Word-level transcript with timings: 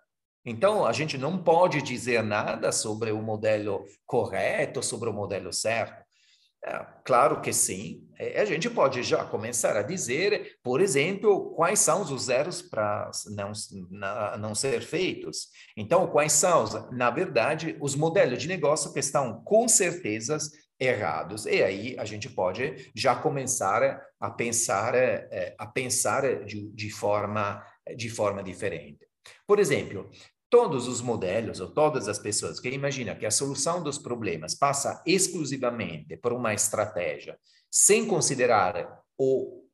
então 0.45 0.87
a 0.87 0.93
gente 0.93 1.19
não 1.19 1.37
pode 1.43 1.83
dizer 1.83 2.23
nada 2.23 2.71
sobre 2.71 3.11
o 3.11 3.21
modelo 3.21 3.87
correto, 4.07 4.85
sobre 4.85 5.11
o 5.11 5.13
modelo 5.13 5.53
certo. 5.53 6.10
É, 6.65 6.87
claro 7.05 7.41
que 7.41 7.53
sim. 7.53 8.07
É, 8.19 8.41
a 8.41 8.45
gente 8.45 8.69
pode 8.69 9.03
já 9.03 9.25
começar 9.25 9.77
a 9.77 9.83
dizer, 9.83 10.59
por 10.63 10.81
exemplo, 10.81 11.55
quais 11.55 11.81
são 11.81 12.03
os 12.03 12.25
zeros 12.25 12.61
para 12.61 13.11
não, 13.31 13.53
não 14.39 14.55
ser 14.55 14.83
feitos. 14.83 15.49
Então, 15.77 16.07
quais 16.07 16.33
são, 16.33 16.65
na 16.93 17.11
verdade, 17.11 17.77
os 17.81 17.95
modelos 17.95 18.43
de 18.43 18.49
negócio 18.49 18.93
que 18.93 19.01
estão 19.01 19.43
com 19.43 19.67
certezas 19.67 20.51
errados. 20.79 21.47
E 21.47 21.63
aí 21.63 21.97
a 21.99 22.05
gente 22.05 22.29
pode 22.29 22.91
já 22.95 23.15
começar 23.15 24.01
a 24.19 24.31
pensar, 24.31 24.95
é, 24.95 25.55
a 25.59 25.67
pensar 25.67 26.45
de, 26.45 26.71
de, 26.73 26.91
forma, 26.91 27.65
de 27.97 28.09
forma 28.09 28.43
diferente. 28.43 29.07
Por 29.47 29.59
exemplo, 29.59 30.11
todos 30.51 30.89
os 30.89 31.01
modelos 31.01 31.61
ou 31.61 31.71
todas 31.71 32.09
as 32.09 32.19
pessoas 32.19 32.59
que 32.59 32.69
imaginam 32.69 33.17
que 33.17 33.25
a 33.25 33.31
solução 33.31 33.83
dos 33.83 33.99
problemas 33.99 34.55
passa 34.55 35.03
exclusivamente 35.07 36.17
por 36.17 36.33
uma 36.33 36.53
estratégia, 36.53 37.39
sem 37.71 38.07
considerar 38.07 39.01
o 39.17 39.65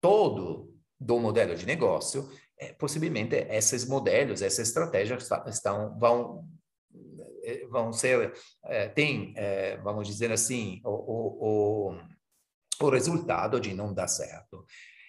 todo 0.00 0.74
do 1.00 1.18
modelo 1.20 1.54
de 1.54 1.64
negócio, 1.64 2.28
é, 2.58 2.72
possivelmente 2.72 3.36
esses 3.48 3.86
modelos, 3.86 4.42
essas 4.42 4.68
estratégias 4.68 5.30
estão, 5.46 5.96
vão 5.98 6.44
eh, 7.44 7.66
vão 7.68 7.92
ser, 7.92 8.32
é, 8.64 8.88
tem, 8.88 9.34
é, 9.36 9.76
vamos 9.78 10.08
dizer 10.08 10.32
assim, 10.32 10.80
o, 10.84 10.90
o, 10.90 11.90
o, 11.90 12.86
o 12.86 12.90
resultado 12.90 13.60
de 13.60 13.74
não 13.74 13.92
dar 13.92 14.08
certo. 14.08 14.64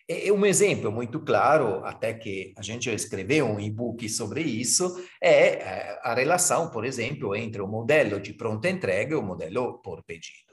E 0.08 0.32
um 0.32 0.46
exemplo 0.46 0.92
muito 0.92 1.20
claro, 1.20 1.84
até 1.84 2.14
que 2.14 2.54
a 2.56 2.62
gente 2.62 2.92
escreveu 2.92 3.48
um 3.48 3.60
e-book 3.60 4.08
sobre 4.08 4.42
isso, 4.42 5.04
é 5.20 5.98
a 6.04 6.14
relação, 6.14 6.70
por 6.70 6.86
exemplo, 6.86 7.36
entre 7.36 7.60
o 7.60 7.68
modelo 7.68 8.20
de 8.20 8.32
pronta 8.34 8.70
entrega 8.70 9.14
e 9.14 9.18
o 9.18 9.24
modelo 9.24 9.82
por 9.82 10.04
pedido. 10.04 10.46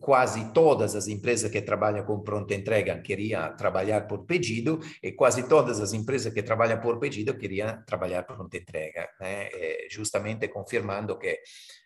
Quase 0.00 0.52
todas 0.54 0.94
as 0.94 1.06
empresas 1.06 1.50
que 1.50 1.60
trabalham 1.60 2.04
com 2.06 2.22
pronta 2.22 2.54
entrega 2.54 2.98
queriam 3.02 3.54
trabalhar 3.56 4.06
por 4.06 4.24
pedido 4.24 4.80
e 5.02 5.12
quase 5.12 5.46
todas 5.48 5.78
as 5.78 5.92
empresas 5.92 6.32
que 6.32 6.42
trabalham 6.42 6.80
por 6.80 6.98
pedido 6.98 7.36
queriam 7.36 7.82
trabalhar 7.84 8.22
pronta 8.22 8.56
entrega, 8.56 9.08
né? 9.20 9.50
justamente 9.90 10.48
confirmando 10.48 11.18
que 11.18 11.40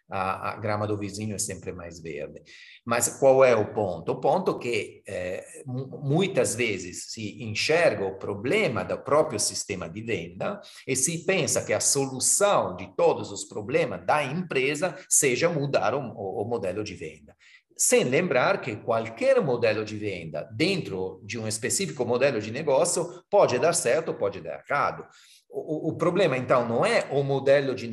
a, 0.09 0.51
a, 0.51 0.57
grama 0.57 0.87
do 0.87 0.97
vizinho 0.97 1.35
é 1.35 1.39
sempre 1.39 1.73
mais 1.73 2.01
verde. 2.01 2.43
Mas 2.85 3.19
qual 3.19 3.45
é 3.45 3.55
o 3.57 3.73
ponto? 3.73 4.13
O 4.13 4.21
ponto 4.21 4.57
é 4.57 4.59
que 4.59 5.03
eh, 5.07 5.45
muitas 5.67 6.55
vezes 6.55 7.13
se 7.13 7.43
enxerga 7.43 8.05
o 8.05 8.19
problema 8.19 8.85
do 8.85 8.99
próprio 8.99 9.39
sistema 9.41 9.89
de 9.89 10.03
venda 10.03 10.61
e 10.87 10.95
se 10.95 11.25
pensa 11.25 11.65
que 11.65 11.73
a 11.73 11.81
solução 11.81 12.77
de 12.77 12.95
todos 12.97 13.33
os 13.33 13.45
problemas 13.45 14.05
da 14.07 14.23
empresa 14.23 14.97
seja 15.09 15.49
mudar 15.49 15.95
o, 15.95 16.01
o 16.01 16.45
modelo 16.45 16.85
de 16.85 16.95
venda 16.95 17.37
sem 17.77 18.05
lembrar 18.05 18.63
que 18.63 18.75
qualquer 18.75 19.39
modelo 19.43 19.85
de 19.85 19.99
venda 19.99 20.49
dentro 20.51 21.21
de 21.23 21.39
um 21.39 21.47
específico 21.47 22.07
modelo 22.07 22.41
de 22.41 22.51
negócio 22.51 23.23
pode 23.31 23.59
dar 23.59 23.75
certo 23.75 24.15
pode 24.15 24.41
dar 24.41 24.65
errado. 24.67 25.07
O, 25.49 25.91
o, 25.91 25.97
problema, 25.97 26.37
então, 26.37 26.67
não 26.67 26.85
é 26.85 27.07
o 27.11 27.23
modelo 27.23 27.75
de, 27.75 27.89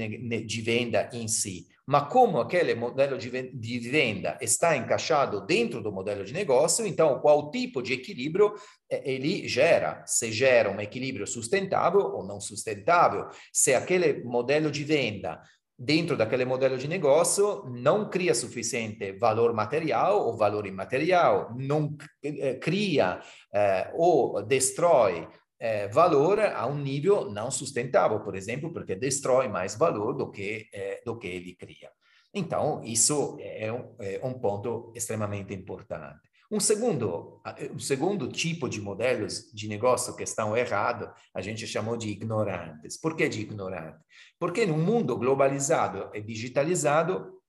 de 0.46 0.62
venda 0.62 1.09
em 1.13 1.28
si, 1.28 1.68
ma 1.85 2.05
como 2.05 2.39
aquele 2.39 2.75
modelo 2.75 3.17
de 3.17 3.79
venda 3.79 4.38
está 4.41 4.75
encaixado 4.77 5.45
dentro 5.45 5.81
do 5.81 5.91
modelo 5.91 6.23
de 6.23 6.33
negócio, 6.33 6.85
então 6.85 7.19
qual 7.19 7.51
tipo 7.51 7.81
de 7.81 7.94
equilíbrio 7.94 8.53
ele 8.89 9.47
gera, 9.47 10.03
se 10.05 10.31
gera 10.31 10.72
um 10.72 10.79
equilíbrio 10.79 11.27
sustentável 11.27 12.01
ou 12.01 12.25
não 12.25 12.39
sustentável, 12.39 13.27
se 13.51 13.73
aquele 13.73 14.23
modelo 14.23 14.72
de 14.72 14.83
venda 14.83 15.41
dentro 15.77 16.16
daquele 16.16 16.45
modelo 16.45 16.77
de 16.77 16.88
negócio 16.88 17.66
não 17.66 18.09
cria 18.09 18.33
suficiente 18.33 19.11
valor 19.13 19.53
material 19.53 20.25
ou 20.25 20.38
valor 20.38 20.66
imaterial, 20.66 21.53
não 21.57 21.95
eh, 22.23 22.55
cria 22.55 23.19
eh, 23.53 23.91
ou 23.95 24.41
destrói 24.43 25.27
é, 25.63 25.88
valor 25.88 26.41
a 26.41 26.68
um 26.68 26.78
nível 26.78 27.31
não 27.31 27.50
sustentável, 27.50 28.19
por 28.19 28.35
exemplo, 28.35 28.74
porque 28.74 28.96
destrói 28.96 29.47
mais 29.47 29.75
valor 29.75 30.12
do 30.13 30.29
que, 30.29 30.68
é, 30.74 31.01
do 31.06 31.18
que 31.18 31.25
ele 31.25 31.56
cria. 31.56 31.90
Então, 32.34 32.81
isso 32.84 33.38
é 33.40 33.72
um, 33.72 33.96
é 33.97 34.19
um 34.22 34.34
ponto 34.34 34.91
extremamente 34.94 35.53
importante. 35.53 36.19
Um 36.52 36.59
segundo, 36.59 37.41
um 37.73 37.79
segundo 37.79 38.28
tipo 38.28 38.68
de 38.68 38.81
modelos 38.81 39.50
de 39.53 39.69
negócio 39.69 40.13
que 40.18 40.23
estão 40.23 40.56
errados, 40.56 41.07
a 41.34 41.40
gente 41.40 41.66
chamou 41.66 41.96
de 41.96 42.09
ignorantes. 42.09 43.00
Por 43.00 43.16
que 43.16 43.29
de 43.29 43.40
ignorante? 43.40 44.03
Porque 44.38 44.66
no 44.66 44.78
mundo 44.78 45.18
globalizado 45.18 46.09
e 46.14 46.22
digitalizado, 46.22 47.41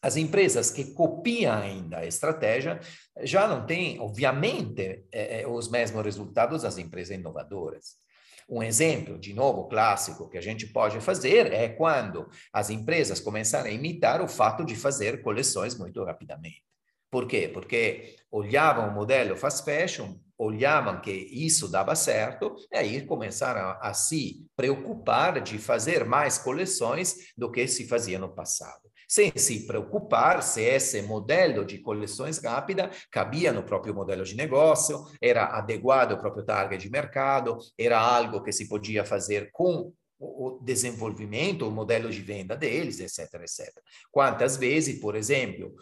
as 0.00 0.16
empresas 0.16 0.70
que 0.70 0.92
copiam 0.92 1.54
ainda 1.54 1.98
a 1.98 2.06
estratégia 2.06 2.80
já 3.22 3.48
não 3.48 3.66
têm, 3.66 3.98
obviamente, 3.98 5.04
é, 5.12 5.42
é, 5.42 5.48
os 5.48 5.68
mesmos 5.68 6.04
resultados 6.04 6.62
das 6.62 6.78
empresas 6.78 7.18
inovadoras. 7.18 7.96
Um 8.48 8.62
exemplo, 8.62 9.18
de 9.18 9.34
novo, 9.34 9.68
clássico 9.68 10.28
que 10.28 10.38
a 10.38 10.40
gente 10.40 10.68
pode 10.68 11.00
fazer 11.00 11.52
é 11.52 11.68
quando 11.68 12.28
as 12.52 12.70
empresas 12.70 13.20
começaram 13.20 13.68
a 13.68 13.72
imitar 13.72 14.22
o 14.22 14.28
fato 14.28 14.64
de 14.64 14.74
fazer 14.74 15.20
coleções 15.20 15.76
muito 15.76 16.02
rapidamente. 16.02 16.64
Por 17.10 17.26
quê? 17.26 17.50
Porque 17.52 18.16
olhavam 18.30 18.88
o 18.88 18.94
modelo 18.94 19.36
fast 19.36 19.64
fashion, 19.64 20.14
olhavam 20.38 21.00
que 21.00 21.10
isso 21.10 21.68
dava 21.68 21.94
certo, 21.94 22.54
e 22.70 22.76
aí 22.76 23.04
começaram 23.04 23.76
a 23.80 23.92
se 23.92 24.46
preocupar 24.56 25.40
de 25.40 25.58
fazer 25.58 26.04
mais 26.04 26.38
coleções 26.38 27.32
do 27.36 27.50
que 27.50 27.66
se 27.66 27.86
fazia 27.86 28.18
no 28.18 28.34
passado 28.34 28.87
sem 29.08 29.32
se 29.34 29.66
preocupar 29.66 30.42
se 30.42 30.60
esse 30.60 31.00
modelo 31.00 31.64
de 31.64 31.78
coleções 31.78 32.38
rápida 32.38 32.90
cabia 33.10 33.52
no 33.52 33.62
próprio 33.62 33.94
modelo 33.94 34.22
de 34.22 34.36
negócio, 34.36 35.06
era 35.20 35.46
adequado 35.46 36.12
ao 36.12 36.18
próprio 36.18 36.44
target 36.44 36.82
de 36.82 36.90
mercado, 36.90 37.56
era 37.78 37.98
algo 37.98 38.42
que 38.42 38.52
se 38.52 38.68
podia 38.68 39.04
fazer 39.04 39.50
com 39.50 39.92
o 40.20 40.58
desenvolvimento, 40.62 41.66
o 41.66 41.70
modelo 41.70 42.10
de 42.10 42.20
venda 42.20 42.56
deles, 42.56 42.98
etc, 42.98 43.34
etc. 43.34 43.72
Quantas 44.10 44.56
vezes, 44.56 45.00
por 45.00 45.14
exemplo, 45.14 45.72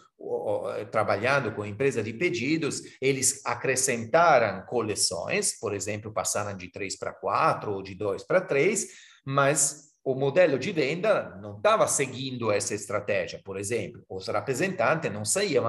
trabalhando 0.91 1.51
com 1.53 1.65
empresa 1.65 2.03
de 2.03 2.13
pedidos, 2.13 2.81
eles 3.01 3.43
acrescentaram 3.43 4.63
coleções, 4.67 5.57
por 5.59 5.73
exemplo, 5.73 6.13
passaram 6.13 6.55
de 6.55 6.71
3 6.71 6.97
para 6.97 7.13
4 7.13 7.71
ou 7.71 7.81
de 7.81 7.95
2 7.95 8.23
para 8.25 8.39
3, 8.39 8.87
mas 9.25 9.86
o 10.07 10.15
modelo 10.15 10.57
de 10.57 10.71
venda 10.71 11.37
não 11.41 11.57
estava 11.57 11.85
seguindo 11.85 12.49
essa 12.49 12.73
estratégia. 12.73 13.41
Por 13.43 13.59
exemplo, 13.59 14.01
os 14.07 14.25
representantes 14.29 15.11
não 15.11 15.25
saíam 15.25 15.65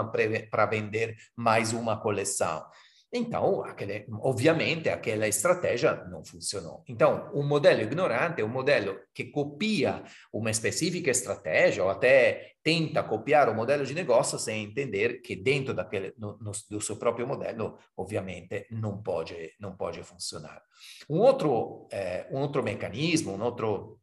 para 0.49 0.67
vender 0.67 1.17
mais 1.37 1.73
uma 1.73 2.01
coleção. 2.01 2.65
Então, 3.13 3.65
aquele, 3.65 4.07
ovviamente, 4.21 4.89
aquela 4.89 5.27
estratégia 5.27 6.05
não 6.05 6.25
funcionou. 6.25 6.85
Então, 6.87 7.29
um 7.35 7.43
modelo 7.43 7.81
ignorante 7.81 8.41
é 8.41 8.45
um 8.45 8.49
modelo 8.49 9.01
que 9.13 9.25
copia 9.25 10.05
uma 10.33 10.53
específica 10.53 11.11
estratégia 11.11 11.83
ou 11.83 11.91
até 11.91 12.53
tenta 12.63 13.03
copiar 13.03 13.49
o 13.49 13.55
modelo 13.55 13.85
de 13.85 13.95
negócio 13.95 14.39
sem 14.39 14.63
entender 14.63 15.21
que 15.23 15.35
dentro 15.35 15.75
daquele, 15.75 16.13
no, 16.17 16.39
no, 16.39 16.53
do 16.71 16.81
seu 16.81 16.97
próprio 16.97 17.27
modelo, 17.27 17.79
ovviamente, 17.97 18.67
não 18.71 19.03
pode, 19.03 19.53
não 19.59 19.75
pode 19.75 20.03
funcionar. 20.05 20.63
Um 21.09 21.19
outro, 21.19 21.89
eh, 21.91 22.27
um 22.31 22.39
outro 22.39 22.63
meccanismo, 22.63 23.33
um 23.33 23.43
outro 23.43 23.98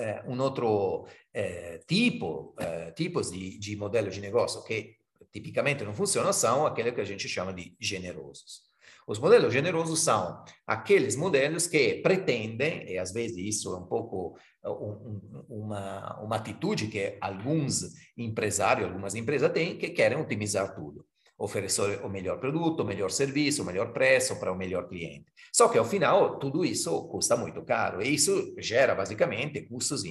eh, 0.00 0.22
um 0.26 0.40
outro 0.40 1.06
eh, 1.34 1.80
tipo, 1.86 2.54
eh, 2.58 2.90
tipos 2.92 3.30
de, 3.30 3.58
de 3.58 3.76
modelo 3.76 4.10
de 4.10 4.20
negócio 4.20 4.64
que 4.64 4.96
tipicamente 5.30 5.84
não 5.84 5.94
funcionam 5.94 6.32
são 6.32 6.66
aqueles 6.66 6.94
que 6.94 7.00
a 7.00 7.04
gente 7.04 7.28
chama 7.28 7.52
de 7.52 7.76
generosos. 7.78 8.62
Os 9.06 9.18
modelos 9.18 9.52
generosos 9.52 10.00
são 10.00 10.42
aqueles 10.66 11.16
modelos 11.16 11.66
que 11.66 11.96
pretendem, 11.96 12.90
e 12.90 12.98
às 12.98 13.12
vezes 13.12 13.36
isso 13.36 13.74
é 13.74 13.78
um 13.78 13.86
pouco 13.86 14.38
um, 14.64 15.20
uma, 15.48 16.20
uma 16.22 16.36
atitude 16.36 16.86
que 16.86 17.18
alguns 17.20 17.82
empresários, 18.16 18.86
algumas 18.86 19.14
empresas 19.14 19.52
têm, 19.52 19.76
que 19.76 19.90
querem 19.90 20.18
otimizar 20.18 20.74
tudo. 20.74 21.04
Oferecer 21.42 22.04
o 22.04 22.08
melhor 22.10 22.38
produto, 22.38 22.80
o 22.80 22.84
melhor 22.84 23.10
serviço, 23.10 23.62
o 23.62 23.64
melhor 23.64 23.94
preço 23.94 24.38
para 24.38 24.52
o 24.52 24.56
melhor 24.56 24.86
cliente. 24.86 25.32
Só 25.50 25.68
que 25.68 25.78
ao 25.78 25.86
final 25.86 26.38
tudo 26.38 26.62
isso 26.66 27.08
custa 27.08 27.34
muito 27.34 27.62
caro 27.62 28.02
e 28.02 28.14
isso 28.14 28.54
gera 28.58 28.94
basicamente 28.94 29.62
custos 29.62 30.02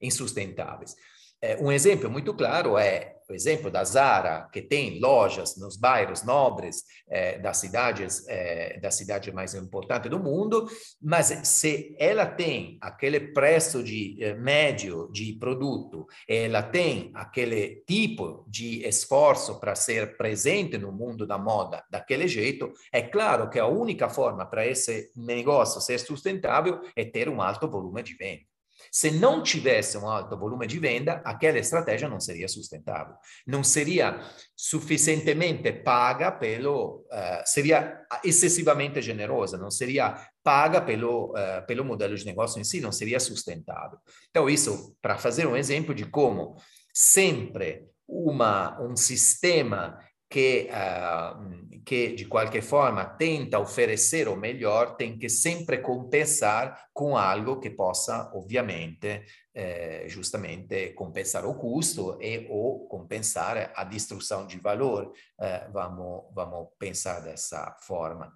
insustentáveis. 0.00 0.94
É, 1.44 1.56
um 1.60 1.72
exemplo 1.72 2.08
muito 2.08 2.32
claro 2.32 2.78
é 2.78 3.16
o 3.28 3.34
exemplo 3.34 3.70
da 3.70 3.82
Zara, 3.82 4.48
que 4.52 4.60
tem 4.60 5.00
lojas 5.00 5.56
nos 5.56 5.76
bairros 5.76 6.22
nobres 6.22 6.84
é, 7.08 7.38
das 7.38 7.56
cidades 7.56 8.28
é, 8.28 8.78
da 8.78 8.90
cidade 8.90 9.32
mais 9.32 9.54
importante 9.54 10.08
do 10.08 10.20
mundo, 10.20 10.68
mas 11.00 11.26
se 11.44 11.96
ela 11.98 12.26
tem 12.26 12.78
aquele 12.80 13.32
preço 13.32 13.82
de 13.82 14.18
médio 14.38 15.10
de 15.10 15.32
produto, 15.32 16.06
ela 16.28 16.62
tem 16.62 17.10
aquele 17.14 17.82
tipo 17.86 18.44
de 18.46 18.86
esforço 18.86 19.58
para 19.58 19.74
ser 19.74 20.16
presente 20.18 20.76
no 20.76 20.92
mundo 20.92 21.26
da 21.26 21.38
moda 21.38 21.82
daquele 21.90 22.28
jeito, 22.28 22.70
é 22.92 23.00
claro 23.00 23.48
que 23.48 23.58
a 23.58 23.66
única 23.66 24.08
forma 24.08 24.44
para 24.44 24.66
esse 24.66 25.10
negócio 25.16 25.80
ser 25.80 25.98
sustentável 25.98 26.80
é 26.94 27.04
ter 27.04 27.28
um 27.28 27.40
alto 27.40 27.66
volume 27.68 28.02
de 28.02 28.14
venda. 28.14 28.51
Se 28.90 29.10
não 29.10 29.42
tivesse 29.42 29.96
um 29.96 30.08
alto 30.08 30.36
volume 30.36 30.66
de 30.66 30.78
venda, 30.78 31.22
aquela 31.24 31.58
estratégia 31.58 32.08
não 32.08 32.20
seria 32.20 32.48
sustentável, 32.48 33.14
não 33.46 33.62
seria 33.62 34.20
suficientemente 34.56 35.72
paga 35.72 36.32
pelo, 36.32 37.06
uh, 37.10 37.42
seria 37.44 38.00
excessivamente 38.24 39.00
generosa, 39.00 39.58
não 39.58 39.70
seria 39.70 40.26
paga 40.42 40.80
pelo, 40.80 41.30
uh, 41.32 41.66
pelo 41.66 41.84
modelo 41.84 42.16
de 42.16 42.26
negócio 42.26 42.60
em 42.60 42.64
si, 42.64 42.80
não 42.80 42.92
seria 42.92 43.20
sustentável. 43.20 43.98
Então, 44.30 44.48
isso 44.48 44.96
para 45.00 45.18
fazer 45.18 45.46
um 45.46 45.56
exemplo 45.56 45.94
de 45.94 46.04
como 46.04 46.56
sempre 46.92 47.86
uma, 48.06 48.80
um 48.82 48.94
sistema 48.96 49.98
che, 50.32 50.66
uh, 50.70 51.82
che 51.82 52.14
de 52.14 52.26
qualche 52.26 52.62
forma 52.62 53.14
tenta 53.16 53.60
oferecer 53.60 54.28
o 54.28 54.34
melhor 54.34 54.94
tem 54.96 55.18
que 55.18 55.28
sempre 55.28 55.82
compensar 55.82 56.88
com 56.90 57.16
algo 57.16 57.58
que 57.58 57.70
possa, 57.70 58.30
ovviamente, 58.34 59.24
eh, 59.52 60.06
justamente 60.08 60.94
compensar 60.94 61.44
o 61.44 61.54
custo 61.54 62.16
e 62.18 62.46
ou 62.48 62.88
compensar 62.88 63.72
a 63.74 63.84
destruição 63.84 64.46
de 64.46 64.58
valor. 64.58 65.12
Eh, 65.38 65.68
vamos, 65.70 66.32
vamos 66.32 66.68
pensar 66.78 67.20
dessa 67.20 67.76
forma. 67.80 68.32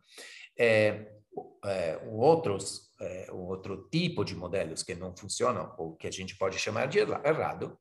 Eh, 0.54 1.12
outros, 2.10 2.94
um 3.32 3.46
outro 3.48 3.88
tipo 3.90 4.24
de 4.24 4.34
modelos 4.34 4.82
que 4.82 4.94
não 4.94 5.14
funcionam, 5.16 5.74
ou 5.78 5.96
que 5.96 6.06
a 6.06 6.10
gente 6.10 6.36
pode 6.36 6.58
chamar 6.58 6.88
de 6.88 6.98
errado, 6.98 7.78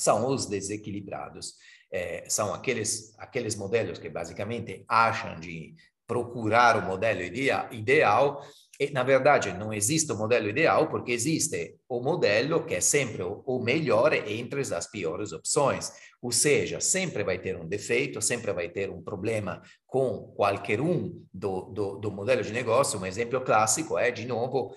são 0.00 0.26
os 0.26 0.46
desequilibrados 0.46 1.54
é, 1.92 2.24
são 2.28 2.54
aqueles, 2.54 3.14
aqueles 3.18 3.56
modelos 3.56 3.98
que 3.98 4.08
basicamente 4.08 4.84
acham 4.88 5.38
de 5.40 5.74
procurar 6.06 6.76
o 6.76 6.82
modelo 6.82 7.22
idea, 7.22 7.68
ideal 7.70 8.44
e, 8.78 8.90
na 8.90 9.02
verdade, 9.02 9.52
não 9.52 9.72
existe 9.72 10.10
o 10.10 10.16
modelo 10.16 10.48
ideal 10.48 10.88
porque 10.88 11.12
existe 11.12 11.76
o 11.88 12.00
modelo 12.00 12.64
que 12.64 12.74
é 12.74 12.80
sempre 12.80 13.22
o, 13.22 13.42
o 13.44 13.62
melhor 13.62 14.12
entre 14.12 14.60
as 14.74 14.90
piores 14.90 15.32
opções. 15.32 15.92
Ou 16.22 16.32
seja, 16.32 16.80
sempre 16.80 17.24
vai 17.24 17.38
ter 17.38 17.56
um 17.56 17.66
defeito, 17.66 18.20
sempre 18.20 18.52
vai 18.52 18.68
ter 18.68 18.90
um 18.90 19.02
problema 19.02 19.62
com 19.86 20.32
qualquer 20.36 20.80
um 20.80 21.22
do, 21.32 21.62
do, 21.72 21.98
do 21.98 22.10
modelo 22.10 22.42
de 22.42 22.52
negócio. 22.52 22.98
Um 22.98 23.06
exemplo 23.06 23.40
clássico 23.40 23.98
é, 23.98 24.10
de 24.10 24.26
novo, 24.26 24.74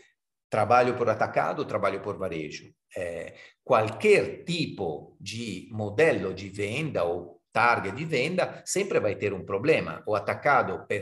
trabalho 0.53 0.95
por 0.95 1.09
atacado, 1.09 1.65
trabalho 1.65 1.99
por 1.99 2.15
varejo. 2.15 2.71
É, 2.95 3.33
qualquer 3.63 4.43
tipo 4.43 5.17
de 5.19 5.67
modelo 5.71 6.31
de 6.31 6.47
venda 6.47 7.03
ou 7.03 7.41
target 7.51 7.95
de 7.95 8.05
venda 8.05 8.61
sempre 8.63 8.99
vai 8.99 9.15
ter 9.15 9.33
um 9.33 9.43
problema. 9.43 10.03
O 10.05 10.15
atacado 10.15 10.85
per, 10.87 11.01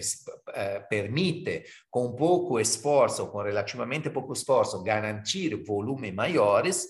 eh, 0.53 0.79
permite, 0.89 1.65
com 1.89 2.15
pouco 2.15 2.61
esforço, 2.61 3.27
com 3.27 3.41
relativamente 3.41 4.09
pouco 4.09 4.31
esforço, 4.31 4.81
garantir 4.83 5.53
volumes 5.65 6.13
maiores, 6.13 6.87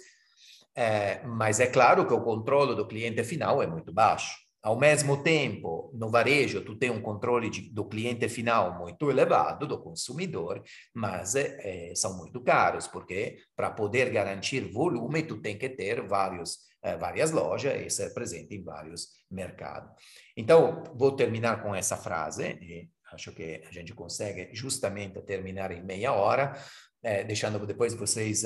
eh, 0.75 1.21
mas 1.25 1.59
é 1.59 1.65
claro 1.65 2.05
que 2.05 2.13
o 2.13 2.21
controle 2.21 2.75
do 2.75 2.87
cliente 2.87 3.23
final 3.23 3.61
é 3.63 3.65
muito 3.65 3.91
baixo. 3.91 4.35
Ao 4.63 4.77
mesmo 4.77 5.23
tempo, 5.23 5.89
no 5.91 6.07
varejo, 6.09 6.63
tu 6.63 6.75
tem 6.75 6.91
um 6.91 7.01
controle 7.01 7.49
de, 7.49 7.61
do 7.73 7.83
cliente 7.83 8.29
final 8.29 8.77
muito 8.77 9.09
elevado, 9.09 9.65
do 9.65 9.81
consumidor, 9.81 10.61
mas 10.93 11.33
eh, 11.35 11.93
são 11.95 12.15
muito 12.15 12.39
caros, 12.43 12.87
porque 12.87 13.39
para 13.55 13.71
poder 13.71 14.11
garantir 14.11 14.71
volume, 14.71 15.23
tu 15.23 15.41
tem 15.41 15.57
que 15.57 15.67
ter 15.67 16.05
vários, 16.07 16.59
eh, 16.83 16.95
várias 16.95 17.31
lojas 17.31 17.73
e 17.81 17.89
ser 17.89 18.13
presente 18.13 18.53
em 18.55 18.63
vários 18.63 19.07
mercados. 19.31 19.89
Então, 20.37 20.83
vou 20.95 21.15
terminar 21.15 21.63
com 21.63 21.73
essa 21.73 21.97
frase, 21.97 22.43
e 22.61 22.87
acho 23.11 23.31
que 23.31 23.63
a 23.67 23.71
gente 23.71 23.95
consegue 23.95 24.53
justamente 24.53 25.19
terminar 25.23 25.71
em 25.71 25.83
meia 25.83 26.13
hora, 26.13 26.53
eh, 27.01 27.23
deixando 27.23 27.65
depois 27.65 27.95
vocês 27.95 28.43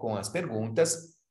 com 0.00 0.16
as 0.16 0.28
perguntas. 0.28 1.21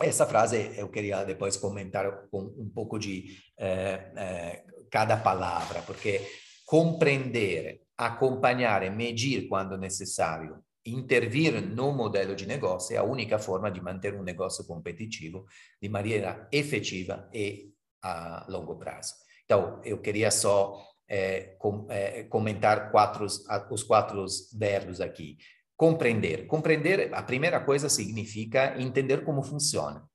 Essa 0.00 0.26
frase 0.26 0.72
eu 0.76 0.88
queria 0.90 1.24
depois 1.24 1.56
comentar 1.56 2.28
com 2.30 2.42
um 2.58 2.70
pouco 2.74 2.98
de 2.98 3.38
eh, 3.58 4.12
eh, 4.16 4.64
cada 4.90 5.16
palavra, 5.16 5.80
porque 5.82 6.20
compreender, 6.66 7.80
acompanhar 7.96 8.82
medir 8.90 9.48
quando 9.48 9.78
necessário, 9.78 10.62
intervir 10.84 11.62
no 11.62 11.92
modelo 11.92 12.36
de 12.36 12.46
negócio 12.46 12.94
é 12.94 12.98
a 12.98 13.02
única 13.02 13.38
forma 13.38 13.70
de 13.70 13.80
manter 13.80 14.14
um 14.14 14.22
negócio 14.22 14.66
competitivo 14.66 15.46
de 15.80 15.88
maneira 15.88 16.46
efetiva 16.52 17.28
e 17.32 17.72
a 18.02 18.46
longo 18.48 18.76
prazo. 18.76 19.14
Então, 19.44 19.80
eu 19.82 19.98
queria 19.98 20.30
só 20.30 20.78
eh, 21.08 21.56
com, 21.58 21.86
comentar 22.28 22.90
quatro, 22.90 23.26
os 23.70 23.82
quatro 23.82 24.26
verbos 24.58 25.00
aqui. 25.00 25.38
Compreender. 25.76 26.46
Compreender, 26.46 27.10
a 27.12 27.22
primeira 27.22 27.60
coisa 27.60 27.88
significa 27.88 28.80
entender 28.80 29.24
como 29.24 29.42
funciona. 29.42 30.08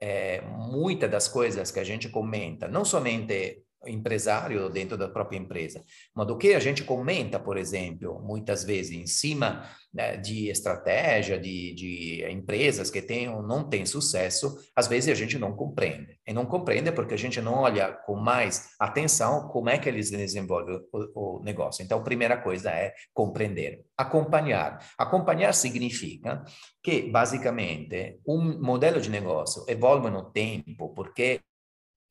É, 0.00 0.42
muitas 0.42 1.10
das 1.10 1.26
coisas 1.26 1.70
que 1.70 1.80
a 1.80 1.84
gente 1.84 2.08
comenta, 2.08 2.68
não 2.68 2.84
somente 2.84 3.64
empresário 3.86 4.68
dentro 4.68 4.96
da 4.96 5.08
própria 5.08 5.38
empresa, 5.38 5.84
mas 6.14 6.26
do 6.26 6.36
que 6.36 6.54
a 6.54 6.60
gente 6.60 6.82
comenta, 6.82 7.38
por 7.38 7.56
exemplo, 7.56 8.20
muitas 8.20 8.64
vezes 8.64 8.92
em 8.92 9.06
cima 9.06 9.64
né, 9.92 10.16
de 10.16 10.48
estratégia 10.48 11.38
de, 11.38 11.74
de 11.74 12.26
empresas 12.30 12.90
que 12.90 13.00
têm 13.00 13.28
ou 13.28 13.42
não 13.42 13.68
têm 13.68 13.86
sucesso, 13.86 14.58
às 14.74 14.86
vezes 14.86 15.10
a 15.10 15.14
gente 15.14 15.38
não 15.38 15.54
compreende. 15.54 16.18
E 16.26 16.32
não 16.32 16.44
compreende 16.44 16.92
porque 16.92 17.14
a 17.14 17.18
gente 17.18 17.40
não 17.40 17.54
olha 17.54 17.92
com 17.92 18.14
mais 18.14 18.70
atenção 18.78 19.48
como 19.48 19.70
é 19.70 19.78
que 19.78 19.88
eles 19.88 20.10
desenvolvem 20.10 20.80
o, 20.92 21.38
o 21.38 21.42
negócio. 21.42 21.82
Então, 21.82 21.98
a 21.98 22.04
primeira 22.04 22.36
coisa 22.36 22.70
é 22.70 22.92
compreender. 23.14 23.84
Acompanhar. 23.96 24.78
Acompanhar 24.98 25.52
significa 25.54 26.44
que, 26.82 27.02
basicamente, 27.02 28.20
um 28.26 28.60
modelo 28.60 29.00
de 29.00 29.10
negócio 29.10 29.64
evolve 29.68 30.10
no 30.10 30.30
tempo 30.30 30.92
porque 30.94 31.40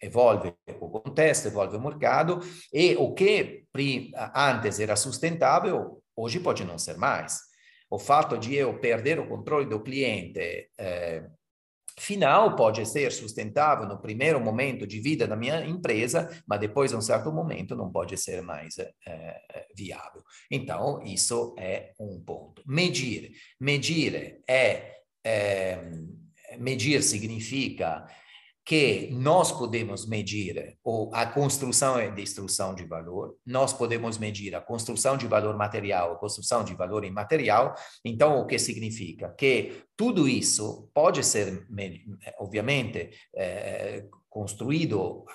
evolve 0.01 0.54
o 0.80 0.89
contexto, 0.89 1.48
evolve 1.48 1.77
o 1.77 1.82
mercado 1.82 2.39
e 2.74 2.96
o 2.96 3.13
que 3.13 3.66
antes 4.36 4.80
era 4.80 4.96
sustentável, 4.96 6.01
hoje 6.16 6.39
pode 6.39 6.63
não 6.63 6.77
ser 6.77 6.98
mais. 6.98 7.39
o 7.89 7.98
fato 7.98 8.38
de 8.38 8.54
eu 8.54 8.80
perder 8.80 9.18
o 9.20 9.27
controle 9.27 9.66
do 9.66 9.82
cliente 9.82 10.70
eh, 10.77 11.24
final 12.00 12.56
pode 12.56 12.86
ser 12.86 13.12
sustentável 13.12 13.88
no 13.88 14.00
primeiro 14.00 14.39
momento 14.39 14.86
de 14.86 15.00
vida 15.00 15.27
da 15.27 15.36
minha 15.36 15.66
empresa, 15.66 16.30
mas 16.48 16.60
depois, 16.60 16.94
a 16.94 16.98
um 16.98 17.01
certo 17.01 17.32
momento, 17.32 17.75
não 17.75 17.92
pode 17.92 18.16
ser 18.18 18.42
mais 18.42 18.77
é, 18.77 19.42
viável. 19.75 20.22
Então, 20.51 21.01
isso 21.04 21.56
é 21.58 21.94
um 22.00 22.22
ponto. 22.24 22.62
Medir. 22.68 23.32
Medir 23.60 24.42
é, 24.48 24.98
é 25.25 25.82
medir 26.60 27.01
significa 27.04 28.06
que 28.68 29.08
nós 29.14 29.50
podemos 29.50 30.06
medir 30.06 30.78
a 31.14 31.26
construção 31.26 32.02
e 32.02 32.12
destruição 32.12 32.76
de 32.76 32.84
valor, 32.84 33.38
nós 33.46 33.72
podemos 33.72 34.18
medir 34.18 34.54
a 34.54 34.60
construção 34.60 35.16
de 35.16 35.26
valor 35.26 35.56
material, 35.56 36.12
a 36.12 36.18
construção 36.18 36.66
de 36.66 36.76
valor 36.76 37.06
imaterial. 37.06 37.74
Então, 38.04 38.42
o 38.42 38.46
que 38.46 38.60
significa? 38.60 39.34
Que 39.38 39.84
tudo 39.96 40.28
isso 40.28 40.92
pode 40.94 41.24
ser, 41.24 41.66
obviamente, 42.40 43.10
é, 43.34 44.04
construído, 44.30 45.26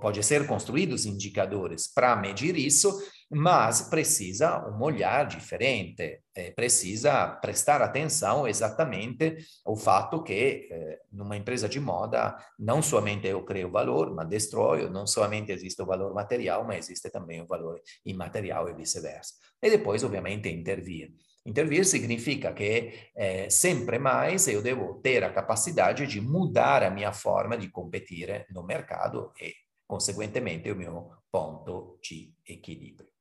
pode 0.00 0.22
ser 0.22 0.46
construídos 0.46 1.06
indicadores 1.06 1.92
para 1.92 2.14
medir 2.14 2.54
isso, 2.54 3.02
mas 3.30 3.82
precisa 3.82 4.66
um 4.68 4.82
olhar 4.82 5.26
diferente, 5.26 6.20
eh, 6.34 6.50
precisa 6.52 7.26
prestar 7.28 7.82
atenção 7.82 8.46
exatamente 8.46 9.36
ao 9.64 9.76
fato 9.76 10.22
que 10.22 10.68
eh, 10.70 11.00
numa 11.12 11.36
empresa 11.36 11.68
de 11.68 11.80
moda 11.80 12.36
não 12.58 12.82
somente 12.82 13.26
eu 13.26 13.44
crio 13.44 13.70
valor, 13.70 14.14
mas 14.14 14.28
destroio, 14.28 14.90
não 14.90 15.06
somente 15.06 15.52
existe 15.52 15.80
o 15.82 15.86
valor 15.86 16.14
material, 16.14 16.64
mas 16.64 16.86
existe 16.86 17.10
também 17.10 17.40
o 17.40 17.46
valor 17.46 17.80
imaterial 18.04 18.68
e 18.68 18.74
vice-versa. 18.74 19.34
E 19.62 19.70
depois, 19.70 20.04
ovviamente, 20.04 20.48
intervir. 20.48 21.12
Intervir 21.46 21.84
significa 21.84 22.52
que 22.52 23.10
eh, 23.14 23.50
sempre 23.50 23.98
mais 23.98 24.48
eu 24.48 24.62
devo 24.62 24.94
ter 25.02 25.22
a 25.24 25.32
capacidade 25.32 26.06
de 26.06 26.20
mudar 26.20 26.82
a 26.82 26.90
minha 26.90 27.12
forma 27.12 27.56
de 27.56 27.68
competir 27.68 28.46
no 28.50 28.62
mercado 28.62 29.32
e, 29.40 29.52
conseguentemente, 29.86 30.70
o 30.70 30.76
meu 30.76 31.10
ponto 31.30 31.98
de 32.02 32.32
equilíbrio. 32.46 33.13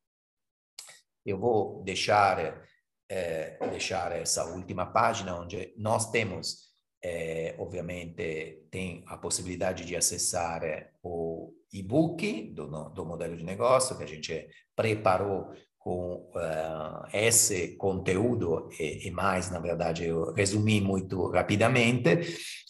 Eu 1.26 1.38
vou 1.38 1.84
deixar, 1.84 2.68
eh, 3.10 3.58
deixar 3.70 4.12
essa 4.12 4.46
última 4.46 4.86
página 4.86 5.40
onde 5.40 5.74
nós 5.78 6.12
temos, 6.12 6.70
eh, 7.04 7.56
obviamente, 7.58 8.66
tem 8.70 9.04
a 9.08 9.18
possibilidade 9.18 9.86
de 9.86 9.96
acessar 9.96 10.62
o 11.02 11.54
e-book 11.72 12.52
do, 12.54 12.68
do 12.90 13.06
modelo 13.06 13.36
de 13.36 13.44
negócio 13.44 13.98
que 13.98 14.04
a 14.04 14.08
gente 14.08 14.48
preparou 14.76 15.54
com 15.84 16.32
uh, 16.34 17.06
esse 17.12 17.76
conteúdo 17.76 18.70
e, 18.80 19.06
e, 19.06 19.12
mais, 19.12 19.52
na 19.52 19.60
verdade, 19.60 20.06
eu 20.06 20.32
resumi 20.32 20.80
muito 20.80 21.30
rapidamente. 21.30 22.10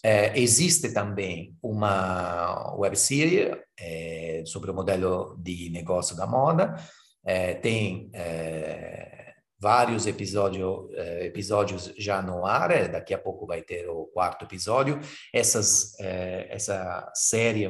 Uh, 0.04 0.34
existe 0.34 0.92
também 0.92 1.56
uma 1.62 2.76
websérie 2.76 3.52
uh, 3.52 4.48
sobre 4.48 4.72
o 4.72 4.74
modelo 4.74 5.38
de 5.40 5.70
negócio 5.70 6.16
da 6.16 6.26
moda. 6.26 6.76
Tem 7.62 8.12
vários 9.60 10.06
episódio, 10.06 10.90
episódios 11.22 11.94
já 11.98 12.22
no 12.22 12.46
ar, 12.46 12.90
daqui 12.90 13.14
a 13.14 13.18
pouco 13.18 13.48
vai 13.48 13.62
ter 13.62 13.88
o 13.88 14.06
quarto 14.08 14.44
episódio. 14.46 15.00
Essas, 15.34 15.98
essa 16.00 17.10
série 17.16 17.70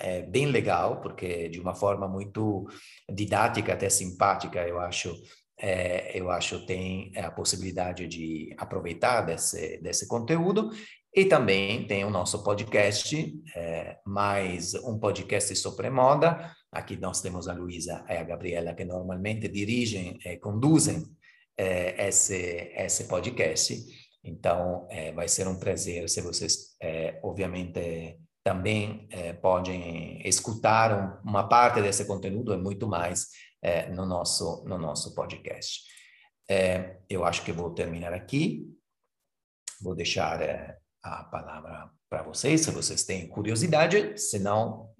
é 0.00 0.22
bem 0.22 0.46
legal, 0.46 1.00
porque 1.00 1.48
de 1.48 1.60
uma 1.60 1.74
forma 1.74 2.08
muito 2.08 2.66
didática, 3.12 3.74
até 3.74 3.88
simpática, 3.88 4.66
eu 4.66 4.78
acho, 4.78 5.14
é, 5.58 6.18
eu 6.18 6.30
acho 6.30 6.66
tem 6.66 7.12
a 7.16 7.30
possibilidade 7.30 8.06
de 8.06 8.54
aproveitar 8.58 9.22
desse, 9.22 9.78
desse 9.78 10.08
conteúdo. 10.08 10.70
E 11.16 11.24
também 11.24 11.86
tem 11.86 12.04
o 12.04 12.10
nosso 12.10 12.42
podcast, 12.42 13.32
é, 13.54 13.98
mais 14.04 14.74
um 14.74 14.98
podcast 14.98 15.54
sobre 15.54 15.88
moda. 15.88 16.50
Aqui 16.74 16.96
nós 16.96 17.20
temos 17.20 17.48
a 17.48 17.54
Luísa 17.54 18.04
e 18.08 18.16
a 18.16 18.24
Gabriela, 18.24 18.74
que 18.74 18.84
normalmente 18.84 19.48
dirigem 19.48 20.18
e 20.24 20.36
conduzem 20.38 21.04
é, 21.56 22.08
esse, 22.08 22.72
esse 22.76 23.04
podcast. 23.04 23.74
Então, 24.22 24.86
é, 24.90 25.12
vai 25.12 25.28
ser 25.28 25.46
um 25.46 25.58
prazer 25.58 26.08
se 26.08 26.20
vocês, 26.20 26.76
é, 26.80 27.20
obviamente, 27.22 28.18
também 28.44 29.08
eh, 29.10 29.32
podem 29.32 30.20
escutar 30.28 30.92
um, 30.92 31.30
uma 31.30 31.48
parte 31.48 31.80
desse 31.80 32.04
conteúdo 32.04 32.52
e 32.52 32.58
muito 32.58 32.86
mais 32.86 33.28
eh, 33.62 33.88
no, 33.88 34.04
nosso, 34.04 34.62
no 34.68 34.76
nosso 34.76 35.14
podcast. 35.14 35.80
Eh, 36.48 36.98
eu 37.08 37.24
acho 37.24 37.42
que 37.42 37.52
vou 37.52 37.70
terminar 37.70 38.12
aqui. 38.12 38.68
Vou 39.80 39.94
deixar 39.94 40.76
a 41.02 41.24
palavra 41.24 41.90
para 42.08 42.22
vocês, 42.22 42.60
se 42.60 42.70
vocês 42.70 43.04
têm 43.04 43.28
curiosidade, 43.28 44.16
senão 44.18 44.93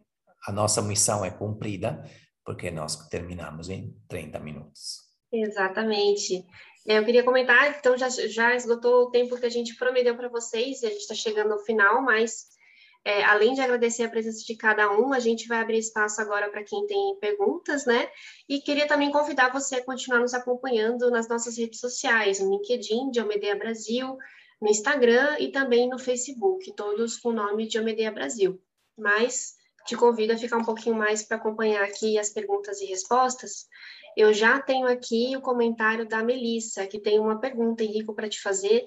a 0.46 0.52
nossa 0.52 0.82
missão 0.82 1.24
é 1.24 1.30
cumprida, 1.30 2.04
porque 2.44 2.70
nós 2.70 3.08
terminamos 3.08 3.68
em 3.68 3.94
30 4.08 4.38
minutos. 4.40 5.02
Exatamente. 5.32 6.44
Eu 6.86 7.04
queria 7.04 7.24
comentar, 7.24 7.78
então 7.78 7.96
já, 7.96 8.08
já 8.08 8.54
esgotou 8.54 9.04
o 9.04 9.10
tempo 9.10 9.38
que 9.38 9.46
a 9.46 9.50
gente 9.50 9.74
prometeu 9.76 10.14
para 10.16 10.28
vocês, 10.28 10.82
e 10.82 10.86
a 10.86 10.90
gente 10.90 11.00
está 11.00 11.14
chegando 11.14 11.52
ao 11.52 11.64
final, 11.64 12.02
mas 12.02 12.54
é, 13.04 13.22
além 13.24 13.54
de 13.54 13.60
agradecer 13.60 14.02
a 14.02 14.08
presença 14.08 14.44
de 14.44 14.56
cada 14.56 14.90
um, 14.92 15.12
a 15.12 15.18
gente 15.18 15.46
vai 15.46 15.60
abrir 15.60 15.78
espaço 15.78 16.20
agora 16.20 16.50
para 16.50 16.64
quem 16.64 16.86
tem 16.86 17.18
perguntas, 17.20 17.84
né? 17.84 18.08
E 18.48 18.60
queria 18.60 18.86
também 18.86 19.10
convidar 19.10 19.52
você 19.52 19.76
a 19.76 19.84
continuar 19.84 20.20
nos 20.20 20.32
acompanhando 20.32 21.10
nas 21.10 21.28
nossas 21.28 21.58
redes 21.58 21.80
sociais, 21.80 22.40
no 22.40 22.50
LinkedIn 22.50 23.10
de 23.10 23.20
Almedeia 23.20 23.56
Brasil, 23.56 24.16
no 24.60 24.68
Instagram 24.68 25.36
e 25.38 25.52
também 25.52 25.88
no 25.88 25.98
Facebook, 25.98 26.72
todos 26.74 27.18
com 27.18 27.30
o 27.30 27.34
nome 27.34 27.66
de 27.66 27.76
Almedeia 27.76 28.10
Brasil. 28.10 28.58
Mas 28.96 29.53
te 29.86 29.96
convido 29.96 30.32
a 30.32 30.38
ficar 30.38 30.56
um 30.56 30.64
pouquinho 30.64 30.94
mais 30.94 31.22
para 31.22 31.36
acompanhar 31.36 31.82
aqui 31.84 32.18
as 32.18 32.30
perguntas 32.30 32.80
e 32.80 32.86
respostas. 32.86 33.66
Eu 34.16 34.32
já 34.32 34.60
tenho 34.60 34.86
aqui 34.86 35.36
o 35.36 35.40
comentário 35.40 36.08
da 36.08 36.22
Melissa, 36.22 36.86
que 36.86 37.00
tem 37.00 37.18
uma 37.18 37.40
pergunta, 37.40 37.82
Henrico, 37.82 38.14
para 38.14 38.28
te 38.28 38.40
fazer 38.40 38.84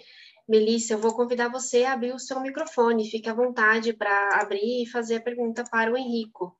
Melissa, 0.48 0.94
eu 0.94 0.98
vou 0.98 1.13
convidar 1.13 1.50
você 1.50 1.84
a 1.84 1.92
abrir 1.92 2.13
o 2.13 2.20
seu 2.20 2.39
microfone. 2.39 3.10
Fique 3.10 3.27
à 3.27 3.34
vontade 3.34 3.92
para 3.92 4.42
abrir 4.42 4.84
e 4.84 4.89
fazer 4.89 5.18
a 5.18 5.22
pergunta 5.22 5.66
para 5.70 5.92
o 5.92 5.98
Henrico. 5.98 6.58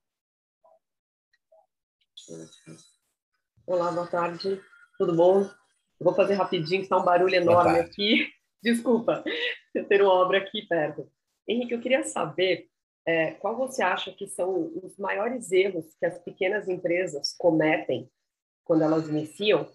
Olá, 3.66 3.90
boa 3.90 4.06
tarde. 4.06 4.60
Tudo 4.98 5.16
bom? 5.16 5.40
Eu 5.40 6.04
vou 6.04 6.14
fazer 6.14 6.34
rapidinho, 6.34 6.80
que 6.80 6.84
está 6.84 6.98
um 6.98 7.04
barulho 7.04 7.34
enorme 7.34 7.80
aqui. 7.80 8.28
Desculpa, 8.62 9.24
ter 9.72 10.02
uma 10.02 10.12
obra 10.12 10.38
aqui 10.38 10.66
perto. 10.66 11.10
Henrique, 11.48 11.72
eu 11.72 11.80
queria 11.80 12.02
saber 12.02 12.68
é, 13.08 13.30
qual 13.30 13.56
você 13.56 13.82
acha 13.82 14.12
que 14.12 14.26
são 14.26 14.70
os 14.82 14.98
maiores 14.98 15.50
erros 15.50 15.96
que 15.98 16.04
as 16.04 16.18
pequenas 16.18 16.68
empresas 16.68 17.34
cometem 17.38 18.06
quando 18.64 18.82
elas 18.82 19.08
iniciam 19.08 19.66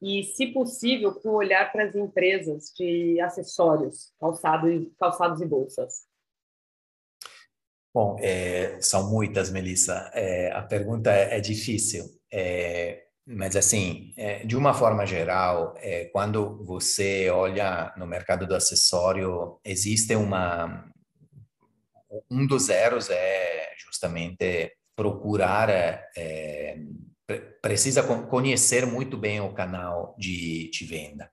e, 0.00 0.22
se 0.22 0.46
possível, 0.52 1.12
com 1.12 1.30
olhar 1.30 1.72
para 1.72 1.86
as 1.86 1.96
empresas 1.96 2.72
de 2.76 3.20
acessórios, 3.20 4.12
calçado 4.20 4.70
e, 4.70 4.86
calçados 5.00 5.40
e 5.40 5.46
bolsas? 5.46 6.04
Bom, 7.92 8.16
é, 8.20 8.80
são 8.80 9.10
muitas, 9.10 9.50
Melissa. 9.50 10.08
É, 10.14 10.52
a 10.52 10.62
pergunta 10.62 11.10
é, 11.10 11.38
é 11.38 11.40
difícil, 11.40 12.04
é, 12.32 13.06
mas 13.26 13.56
assim, 13.56 14.14
é, 14.16 14.46
de 14.46 14.56
uma 14.56 14.72
forma 14.72 15.04
geral, 15.04 15.74
é, 15.78 16.04
quando 16.04 16.62
você 16.64 17.30
olha 17.30 17.92
no 17.96 18.06
mercado 18.06 18.46
do 18.46 18.54
acessório, 18.54 19.58
existe 19.64 20.14
uma 20.14 20.88
um 22.30 22.46
dos 22.46 22.64
zeros 22.64 23.10
é 23.10 23.70
justamente 23.78 24.72
procurar 24.94 25.68
precisa 25.68 27.56
precisa 27.60 28.02
conhecer 28.02 28.86
muito 28.86 29.16
bem 29.16 29.40
o 29.40 29.52
canal 29.52 30.14
de, 30.16 30.70
de 30.70 30.84
venda. 30.84 31.30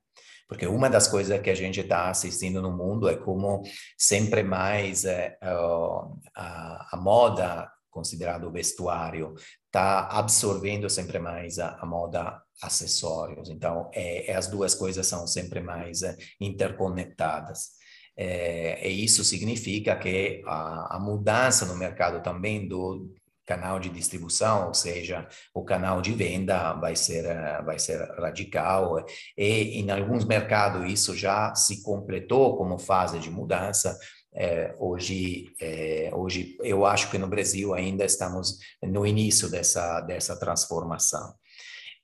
Porque 0.47 0.67
uma 0.67 0.89
das 0.89 1.07
coisas 1.07 1.39
que 1.41 1.49
a 1.49 1.55
gente 1.55 1.79
está 1.79 2.09
assistindo 2.09 2.61
no 2.61 2.75
mundo 2.75 3.07
é 3.07 3.15
como 3.15 3.63
sempre 3.97 4.43
mais 4.43 5.05
é, 5.05 5.37
a, 5.41 6.89
a 6.91 6.97
moda, 6.97 7.71
considerado 7.89 8.51
vestuário, 8.51 9.35
está 9.65 10.07
absorvendo 10.07 10.89
sempre 10.89 11.19
mais 11.19 11.59
a, 11.59 11.77
a 11.79 11.85
moda 11.85 12.41
acessórios. 12.61 13.49
Então, 13.49 13.89
é, 13.93 14.31
é, 14.31 14.35
as 14.35 14.47
duas 14.47 14.75
coisas 14.75 15.07
são 15.07 15.25
sempre 15.25 15.59
mais 15.59 16.03
é, 16.03 16.15
interconectadas. 16.39 17.71
É, 18.15 18.87
e 18.87 19.03
isso 19.03 19.23
significa 19.23 19.95
que 19.95 20.43
a, 20.45 20.97
a, 20.97 20.99
mudança 20.99 21.65
no 21.65 21.75
mercado 21.75 22.21
também 22.21 22.67
do, 22.67 23.11
canal 23.45 23.79
de 23.79 23.89
distribuição, 23.89 24.67
ou 24.67 24.73
seja, 24.73 25.27
o 25.53 25.63
canal 25.63 26.01
de 26.01 26.13
venda 26.13 26.73
vai 26.73 26.95
ser, 26.95 27.23
vai 27.63 27.77
ser 27.77 27.99
radical. 28.19 29.05
E 29.37 29.79
em 29.79 29.91
alguns 29.91 30.25
mercados 30.25 30.91
isso 30.91 31.15
já 31.15 31.53
se 31.55 31.83
completou 31.83 32.57
como 32.57 32.77
fase 32.79 33.19
de 33.19 33.29
mudança. 33.29 33.97
É, 34.35 34.73
hoje, 34.79 35.53
é, 35.61 36.09
hoje 36.13 36.57
eu 36.61 36.85
acho 36.85 37.11
que 37.11 37.19
no 37.19 37.27
Brasil 37.27 37.73
ainda 37.73 38.03
estamos 38.03 38.57
no 38.81 39.05
início 39.05 39.49
dessa, 39.49 40.01
dessa 40.01 40.39
transformação. 40.39 41.33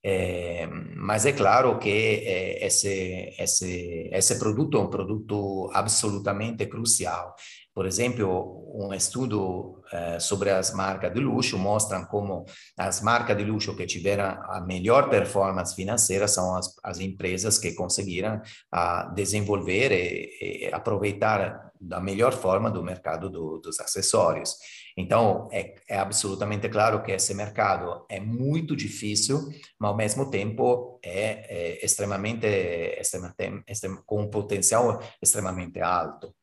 É, 0.03 0.65
mas 0.95 1.25
é 1.25 1.33
claro 1.33 1.77
que 1.77 1.89
é, 1.89 2.65
esse, 2.65 3.35
esse, 3.37 4.09
esse 4.13 4.39
produto 4.39 4.77
é 4.77 4.81
um 4.81 4.89
produto 4.89 5.69
absolutamente 5.73 6.65
crucial. 6.67 7.35
Por 7.73 7.85
exemplo, 7.85 8.65
um 8.75 8.93
estudo 8.93 9.81
eh, 9.93 10.19
sobre 10.19 10.49
as 10.49 10.73
marcas 10.73 11.13
de 11.13 11.19
luxo 11.21 11.57
mostra 11.57 12.05
como 12.05 12.43
as 12.77 13.01
marcas 13.01 13.37
de 13.37 13.45
luxo 13.45 13.75
que 13.75 13.85
tiveram 13.85 14.25
a 14.25 14.59
melhor 14.59 15.09
performance 15.09 15.75
financeira 15.75 16.27
são 16.27 16.57
as, 16.57 16.75
as 16.83 16.99
empresas 16.99 17.57
que 17.57 17.73
conseguiram 17.73 18.41
a 18.69 19.05
desenvolver 19.15 19.91
e, 19.91 20.65
e, 20.65 20.73
aproveitar 20.73 21.68
da 21.79 21.99
melhor 21.99 22.33
forma 22.33 22.69
do 22.69 22.83
mercado 22.83 23.29
do, 23.29 23.59
dos 23.59 23.79
acessórios. 23.79 24.55
Então, 24.97 25.47
é, 25.51 25.75
é, 25.87 25.97
absolutamente 25.97 26.67
claro 26.67 27.01
que 27.01 27.11
esse 27.11 27.33
mercado 27.33 28.05
é 28.09 28.19
muito 28.19 28.75
difícil, 28.75 29.47
mas 29.79 29.89
ao 29.89 29.95
mesmo 29.95 30.29
tempo 30.29 30.99
é, 31.03 31.77
é 31.79 31.85
extremamente, 31.85 32.45
extremamente, 32.45 34.03
com 34.05 34.23
um 34.23 34.29
potencial 34.29 34.99
extremamente 35.21 35.79
alto. 35.79 36.35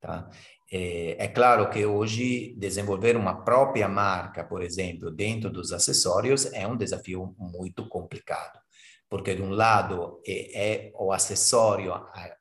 Tá? 0.00 0.30
É, 0.70 1.24
é, 1.24 1.28
claro 1.28 1.70
que 1.70 1.84
hoje 1.84 2.54
desenvolver 2.58 3.16
uma 3.16 3.42
própria 3.42 3.88
marca, 3.88 4.44
por 4.44 4.62
exemplo, 4.62 5.10
dentro 5.10 5.50
dos 5.50 5.72
acessórios 5.72 6.46
é 6.52 6.66
um 6.66 6.76
desafio 6.76 7.34
muito 7.38 7.88
complicado, 7.88 8.58
porque 9.08 9.34
de 9.34 9.42
um 9.42 9.50
lado 9.50 10.20
é, 10.26 10.88
é 10.88 10.92
o 10.94 11.10
acessório 11.10 11.92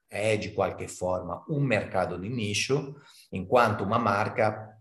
é 0.10 0.38
de 0.38 0.50
qualquer 0.50 0.90
forma 0.90 1.44
um 1.50 1.60
mercado 1.60 2.20
de 2.20 2.30
nicho, 2.30 2.96
enquanto 3.32 3.84
uma 3.84 4.00
marca 4.00 4.77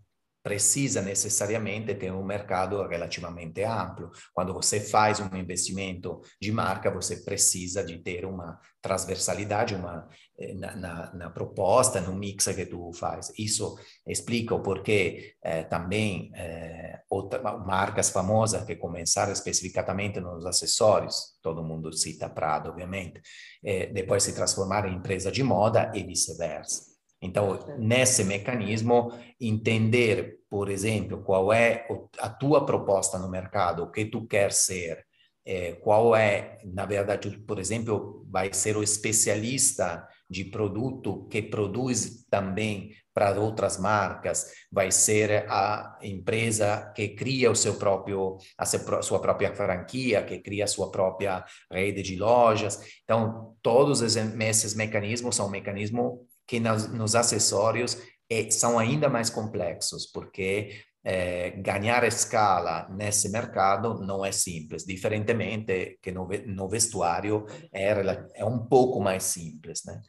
precisa 0.47 1.03
necessariamente 1.03 1.93
ter 1.97 2.13
um 2.13 2.23
mercado 2.23 2.87
relativamente 2.87 3.65
amplo. 3.65 4.13
Quando 4.33 4.55
você 4.55 4.79
faz 4.79 5.19
um 5.19 5.37
investimento 5.37 6.21
de 6.41 6.53
marca, 6.53 6.89
você 6.89 7.17
precisa 7.17 7.83
de 7.83 7.99
ter 7.99 8.25
uma 8.25 8.57
transversalidade 8.81 9.75
uma, 9.75 10.09
eh, 10.39 10.55
na, 10.55 10.77
na, 10.77 11.15
na 11.15 11.31
proposta, 11.31 12.01
no 12.01 12.15
mix 12.15 12.47
que 12.47 12.65
tu 12.65 12.93
faz. 12.93 13.33
Isso 13.37 13.77
explica 14.07 14.55
o 14.55 14.63
porquê 14.63 15.35
eh, 15.43 15.65
também 15.65 16.31
eh, 16.37 17.01
outra, 17.11 17.43
marcas 17.43 18.11
famosas 18.11 18.63
que 18.63 18.77
começaram 18.77 19.33
especificamente 19.33 20.21
nos 20.21 20.47
acessórios, 20.47 21.37
todo 21.43 21.65
mundo 21.65 21.93
cita 21.93 22.31
Prado, 22.31 22.71
obviamente, 22.71 23.21
eh, 23.65 23.87
depois 23.87 24.23
se 24.23 24.33
transformaram 24.33 24.89
em 24.89 24.95
empresa 24.95 25.33
de 25.33 25.43
moda 25.43 25.91
e 25.93 26.05
vice-versa. 26.05 26.96
Então, 27.21 27.59
nesse 27.79 28.25
mecanismo, 28.25 29.11
entender, 29.41 30.39
por 30.49 30.69
exemplo, 30.69 31.23
qual 31.23 31.53
é 31.53 31.87
a 32.19 32.29
tua 32.29 32.65
proposta 32.65 33.19
no 33.19 33.31
mercado, 33.31 33.83
o 33.83 33.91
que 33.91 34.05
tu 34.05 34.27
quer 34.27 34.53
ser, 34.53 35.05
é, 35.45 35.73
qual 35.73 36.15
é, 36.15 36.59
na 36.65 36.85
verdade, 36.85 37.31
por 37.47 37.59
exemplo, 37.59 38.27
vai 38.29 38.53
ser 38.53 38.77
o 38.77 38.83
especialista 38.83 40.07
de 40.29 40.45
produto 40.45 41.27
que 41.29 41.41
produz 41.41 42.27
também 42.29 42.91
para 43.15 43.41
outras 43.41 43.79
marcas, 43.79 44.53
vai 44.71 44.91
ser 44.91 45.47
a 45.49 45.99
empresa 46.03 46.93
que 46.95 47.11
cria 47.11 47.51
o 47.51 47.55
seu 47.57 47.77
próprio, 47.77 48.37
a 48.59 48.67
sua 48.67 49.21
própria 49.21 49.55
franquia, 49.55 50.23
que 50.23 50.39
cria 50.41 50.65
a 50.65 50.69
sua 50.69 50.91
própria 50.91 51.45
rede 51.71 52.03
de 52.03 52.17
lojas. 52.17 52.79
Então, 53.05 53.57
todos 53.63 54.03
esses 54.03 54.75
mecanismos 54.75 55.37
são 55.37 55.49
mecanismos 55.49 56.19
que 56.47 56.61
nos, 56.61 56.89
nos 56.93 57.15
acessórios 57.15 57.99
é, 58.31 58.51
são 58.51 58.79
ainda 58.79 59.09
mais 59.09 59.31
complexos, 59.31 60.07
porque 60.07 60.83
é, 61.05 61.51
ganhar 61.51 62.03
escala 62.03 62.89
nesse 62.91 63.29
mercado 63.31 63.95
não 64.01 64.25
é 64.25 64.33
simples, 64.33 64.85
diferentemente 64.85 65.99
que 66.03 66.11
no, 66.11 66.27
no 66.47 66.69
vestuário 66.69 67.47
é, 67.73 67.93
é, 68.35 68.45
um 68.45 68.67
pouco 68.67 69.01
mais 69.01 69.23
simples, 69.23 69.85
né? 69.85 70.03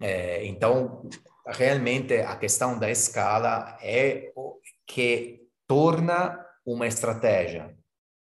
É, 0.00 0.44
então, 0.44 1.08
realmente 1.46 2.14
a 2.18 2.36
questão 2.36 2.78
da 2.78 2.90
escala 2.90 3.78
é 3.82 4.30
o 4.36 4.60
que 4.86 5.40
torna 5.66 6.38
uma 6.64 6.86
estratégia 6.86 7.74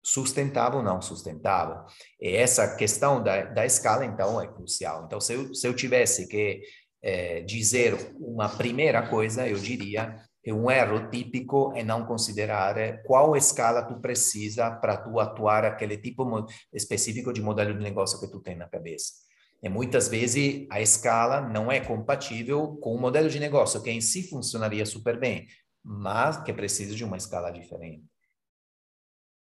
sustentável 0.04 0.80
ou 0.80 0.86
não 0.86 1.02
sustentável. 1.02 1.84
E 2.20 2.36
essa 2.36 2.76
questão 2.76 3.22
da, 3.22 3.44
da 3.44 3.66
escala, 3.66 4.06
então, 4.06 4.42
é 4.42 4.48
crucial. 4.48 5.04
Então, 5.06 5.20
se 5.20 5.34
eu, 5.34 5.54
se 5.54 5.68
eu 5.68 5.76
tivesse 5.76 6.28
que 6.28 6.62
é, 7.02 7.42
dizer 7.42 8.14
uma 8.20 8.50
primeira 8.50 9.08
coisa, 9.08 9.48
eu 9.48 9.58
diria 9.58 10.16
que 10.44 10.52
um 10.52 10.72
erro 10.72 11.10
típico 11.10 11.72
é 11.76 11.84
não 11.84 12.06
considerar 12.06 13.02
qual 13.04 13.36
escala 13.36 13.84
tu 13.84 14.00
precisa 14.00 14.72
para 14.72 14.98
tu 14.98 15.20
atuar 15.20 15.64
aquele 15.66 15.98
tipo 15.98 16.48
específico 16.74 17.32
de 17.32 17.42
modelo 17.42 17.74
de 17.74 17.84
negócio 17.84 18.20
que 18.20 18.28
tu 18.28 18.40
tem 18.40 18.56
na 18.56 18.68
cabeça. 18.68 19.14
E 19.62 19.70
muitas 19.70 20.08
vezes 20.08 20.66
a 20.72 20.82
escala 20.82 21.42
não 21.42 21.72
é 21.72 21.80
compatível 21.80 22.76
com 22.78 22.96
o 22.96 23.00
modelo 23.00 23.30
de 23.30 23.40
negócio 23.40 23.82
que 23.84 23.92
em 23.92 24.02
si 24.02 24.28
funcionaria 24.28 24.86
super 24.86 25.20
bem, 25.20 25.48
mas 25.84 26.42
que 26.42 26.52
precisa 26.52 26.96
de 26.96 27.04
uma 27.04 27.18
escala 27.18 27.52
diferente. 27.52 28.04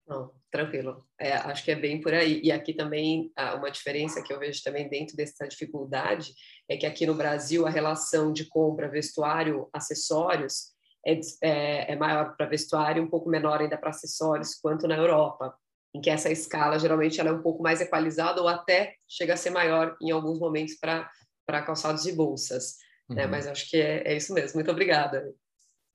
Não, 0.08 0.32
tranquilo. 0.56 1.04
É, 1.20 1.32
acho 1.32 1.64
que 1.64 1.70
é 1.70 1.74
bem 1.74 2.00
por 2.00 2.14
aí. 2.14 2.40
E 2.42 2.50
aqui 2.50 2.72
também, 2.72 3.30
uma 3.56 3.70
diferença 3.70 4.22
que 4.22 4.32
eu 4.32 4.38
vejo 4.38 4.62
também 4.62 4.88
dentro 4.88 5.16
dessa 5.16 5.46
dificuldade 5.46 6.32
é 6.68 6.76
que 6.76 6.86
aqui 6.86 7.06
no 7.06 7.14
Brasil 7.14 7.66
a 7.66 7.70
relação 7.70 8.32
de 8.32 8.46
compra, 8.46 8.88
vestuário, 8.88 9.68
acessórios 9.72 10.74
é, 11.06 11.20
é, 11.42 11.92
é 11.92 11.96
maior 11.96 12.36
para 12.36 12.46
vestuário, 12.46 13.02
um 13.02 13.08
pouco 13.08 13.28
menor 13.28 13.60
ainda 13.60 13.78
para 13.78 13.90
acessórios, 13.90 14.54
quanto 14.54 14.88
na 14.88 14.96
Europa, 14.96 15.54
em 15.94 16.00
que 16.00 16.10
essa 16.10 16.30
escala 16.30 16.78
geralmente 16.78 17.20
ela 17.20 17.30
é 17.30 17.32
um 17.32 17.42
pouco 17.42 17.62
mais 17.62 17.80
equalizada 17.80 18.40
ou 18.40 18.48
até 18.48 18.94
chega 19.06 19.34
a 19.34 19.36
ser 19.36 19.50
maior 19.50 19.96
em 20.00 20.10
alguns 20.10 20.38
momentos 20.38 20.74
para 20.74 21.62
calçados 21.62 22.06
e 22.06 22.12
bolsas. 22.12 22.76
Né? 23.08 23.10
Uhum. 23.10 23.16
Né? 23.16 23.26
Mas 23.26 23.46
acho 23.46 23.70
que 23.70 23.76
é, 23.76 24.02
é 24.06 24.16
isso 24.16 24.34
mesmo. 24.34 24.54
Muito 24.54 24.70
obrigada. 24.70 25.32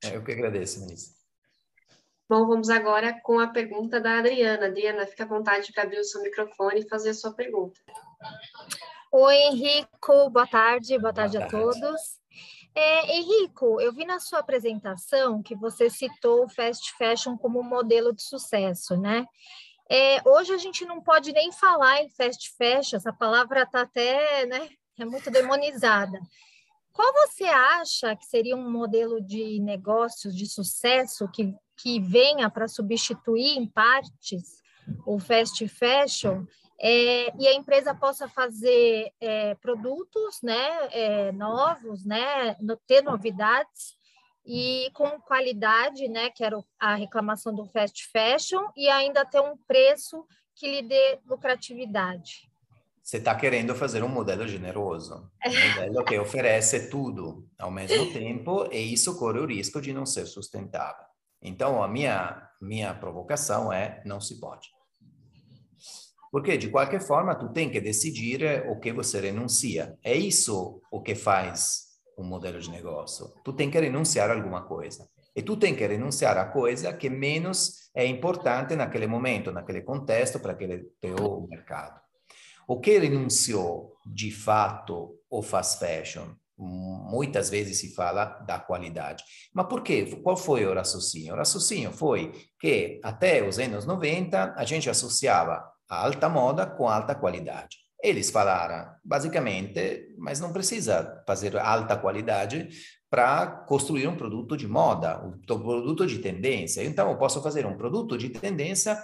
É, 0.03 0.15
eu 0.15 0.23
que 0.23 0.31
agradeço, 0.31 0.79
Melissa. 0.79 1.20
Bom, 2.31 2.47
vamos 2.47 2.69
agora 2.69 3.19
com 3.23 3.41
a 3.41 3.47
pergunta 3.47 3.99
da 3.99 4.19
Adriana. 4.19 4.67
Adriana, 4.67 5.05
fica 5.05 5.25
à 5.25 5.27
vontade 5.27 5.73
para 5.73 5.83
abrir 5.83 5.99
o 5.99 6.03
seu 6.05 6.21
microfone 6.21 6.79
e 6.79 6.87
fazer 6.87 7.09
a 7.09 7.13
sua 7.13 7.33
pergunta. 7.33 7.77
Oi, 9.11 9.35
Henrico, 9.35 10.29
boa 10.29 10.47
tarde, 10.47 10.97
boa 10.97 11.11
tarde, 11.11 11.37
boa 11.37 11.49
tarde. 11.49 11.57
a 11.57 11.59
todos. 11.59 12.01
É, 12.73 13.17
Henrico, 13.17 13.81
eu 13.81 13.91
vi 13.91 14.05
na 14.05 14.17
sua 14.21 14.39
apresentação 14.39 15.43
que 15.43 15.57
você 15.57 15.89
citou 15.89 16.45
o 16.45 16.49
fast 16.49 16.93
fashion 16.97 17.35
como 17.35 17.59
um 17.59 17.67
modelo 17.67 18.15
de 18.15 18.23
sucesso, 18.23 18.95
né? 18.95 19.25
É, 19.89 20.21
hoje 20.25 20.53
a 20.53 20.57
gente 20.57 20.85
não 20.85 21.01
pode 21.01 21.33
nem 21.33 21.51
falar 21.51 22.01
em 22.01 22.09
fast 22.11 22.49
fashion, 22.57 22.95
essa 22.95 23.11
palavra 23.11 23.63
está 23.63 23.81
até, 23.81 24.45
né, 24.45 24.69
é 24.97 25.03
muito 25.03 25.29
demonizada. 25.29 26.17
Qual 26.93 27.11
você 27.11 27.43
acha 27.43 28.15
que 28.15 28.25
seria 28.25 28.55
um 28.55 28.71
modelo 28.71 29.21
de 29.21 29.59
negócios 29.59 30.33
de 30.33 30.45
sucesso 30.45 31.27
que 31.29 31.53
que 31.81 31.99
venha 31.99 32.49
para 32.49 32.67
substituir 32.67 33.57
em 33.57 33.65
partes 33.65 34.61
o 35.05 35.19
fast 35.19 35.67
fashion 35.67 36.45
é, 36.79 37.31
e 37.39 37.47
a 37.47 37.53
empresa 37.53 37.93
possa 37.93 38.27
fazer 38.27 39.11
é, 39.21 39.53
produtos 39.55 40.41
né, 40.41 40.89
é, 40.91 41.31
novos, 41.31 42.03
né, 42.03 42.55
no, 42.59 42.75
ter 42.75 43.03
novidades 43.03 43.95
e 44.43 44.89
com 44.93 45.07
qualidade, 45.21 46.07
né, 46.07 46.31
que 46.31 46.43
era 46.43 46.59
a 46.79 46.95
reclamação 46.95 47.53
do 47.53 47.67
fast 47.67 48.07
fashion, 48.11 48.65
e 48.75 48.89
ainda 48.89 49.23
ter 49.23 49.39
um 49.39 49.55
preço 49.67 50.25
que 50.55 50.67
lhe 50.67 50.81
dê 50.81 51.19
lucratividade. 51.27 52.49
Você 53.03 53.17
está 53.17 53.35
querendo 53.35 53.75
fazer 53.75 54.03
um 54.03 54.07
modelo 54.07 54.47
generoso, 54.47 55.29
um 55.45 55.69
modelo 55.75 56.03
que 56.03 56.17
oferece 56.17 56.89
tudo 56.89 57.47
ao 57.59 57.69
mesmo 57.69 58.11
tempo, 58.11 58.67
e 58.71 58.93
isso 58.93 59.17
corre 59.19 59.39
o 59.39 59.45
risco 59.45 59.79
de 59.79 59.93
não 59.93 60.05
ser 60.05 60.25
sustentável. 60.25 61.10
Então, 61.41 61.81
a 61.81 61.87
minha, 61.87 62.49
minha 62.61 62.93
provocação 62.93 63.71
é: 63.71 64.01
não 64.05 64.21
se 64.21 64.39
pode. 64.39 64.69
Porque, 66.31 66.57
de 66.57 66.69
qualquer 66.69 67.01
forma, 67.01 67.35
tu 67.35 67.49
tem 67.49 67.69
que 67.69 67.81
decidir 67.81 68.65
o 68.69 68.79
que 68.79 68.93
você 68.93 69.19
renuncia. 69.19 69.97
É 70.01 70.15
isso 70.15 70.81
o 70.89 71.01
que 71.01 71.13
faz 71.13 71.91
um 72.17 72.23
modelo 72.23 72.59
de 72.59 72.69
negócio. 72.69 73.33
Tu 73.43 73.51
tem 73.53 73.69
que 73.69 73.79
renunciar 73.79 74.29
a 74.29 74.33
alguma 74.33 74.63
coisa. 74.63 75.09
E 75.35 75.41
tu 75.41 75.57
tem 75.57 75.75
que 75.75 75.85
renunciar 75.85 76.37
a 76.37 76.45
coisa 76.45 76.93
que 76.93 77.09
menos 77.09 77.89
é 77.93 78.05
importante 78.05 78.75
naquele 78.75 79.07
momento, 79.07 79.51
naquele 79.51 79.81
contexto, 79.81 80.39
para 80.39 80.53
aquele 80.53 80.89
teu 81.01 81.45
mercado. 81.49 81.99
O 82.67 82.79
que 82.79 82.97
renunciou 82.97 83.97
de 84.05 84.31
fato 84.31 85.19
o 85.29 85.41
fast 85.41 85.79
fashion? 85.79 86.29
Muitas 86.63 87.49
vezes 87.49 87.79
se 87.79 87.95
fala 87.95 88.25
da 88.45 88.59
qualidade. 88.59 89.23
Mas 89.53 89.67
por 89.67 89.81
quê? 89.81 90.19
Qual 90.21 90.37
foi 90.37 90.65
o 90.65 90.73
raciocínio? 90.73 91.33
O 91.33 91.37
raciocínio 91.37 91.91
foi 91.91 92.31
que 92.59 92.99
até 93.03 93.47
os 93.47 93.57
anos 93.57 93.85
90 93.85 94.53
a 94.55 94.63
gente 94.63 94.89
associava 94.89 95.63
a 95.89 96.05
alta 96.05 96.29
moda 96.29 96.65
com 96.65 96.87
alta 96.87 97.15
qualidade. 97.15 97.77
Eles 98.01 98.29
falaram, 98.29 98.91
basicamente, 99.03 100.15
mas 100.17 100.39
não 100.39 100.51
precisa 100.51 101.23
fazer 101.27 101.57
alta 101.57 101.95
qualidade 101.97 102.69
para 103.09 103.45
construir 103.67 104.07
um 104.07 104.15
produto 104.15 104.55
de 104.55 104.67
moda, 104.67 105.21
um 105.23 105.37
produto 105.39 106.07
de 106.07 106.19
tendência. 106.19 106.83
Então, 106.83 107.11
eu 107.11 107.17
posso 107.17 107.41
fazer 107.43 107.65
um 107.65 107.75
produto 107.75 108.17
de 108.17 108.29
tendência 108.29 108.97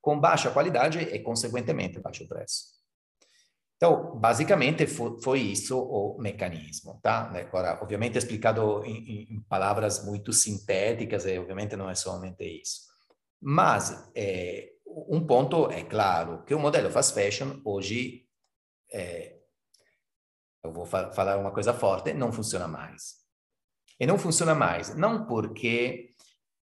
com 0.00 0.18
baixa 0.18 0.50
qualidade 0.50 0.98
e, 0.98 1.18
consequentemente, 1.18 2.00
baixo 2.00 2.26
preço. 2.26 2.77
Então, 3.78 4.18
basicamente, 4.18 4.88
foi 4.88 5.38
isso 5.38 5.78
o 5.78 6.18
mecanismo, 6.20 6.98
tá? 7.00 7.30
Agora, 7.30 7.78
obviamente, 7.80 8.18
explicado 8.18 8.84
em, 8.84 9.32
em 9.32 9.40
palavras 9.48 10.04
muito 10.04 10.32
sintéticas, 10.32 11.24
e 11.26 11.38
obviamente 11.38 11.76
não 11.76 11.88
é 11.88 11.94
somente 11.94 12.42
isso. 12.44 12.88
Mas 13.40 14.10
é, 14.16 14.72
um 15.08 15.24
ponto 15.24 15.70
é 15.70 15.84
claro, 15.84 16.44
que 16.44 16.56
o 16.56 16.58
modelo 16.58 16.90
fast 16.90 17.14
fashion 17.14 17.60
hoje, 17.64 18.26
é, 18.92 19.36
eu 20.64 20.72
vou 20.72 20.84
fa 20.84 21.12
falar 21.12 21.38
uma 21.38 21.52
coisa 21.52 21.72
forte, 21.72 22.12
não 22.12 22.32
funciona 22.32 22.66
mais. 22.66 23.18
E 24.00 24.06
não 24.06 24.18
funciona 24.18 24.56
mais, 24.56 24.92
não 24.96 25.24
porque 25.24 26.07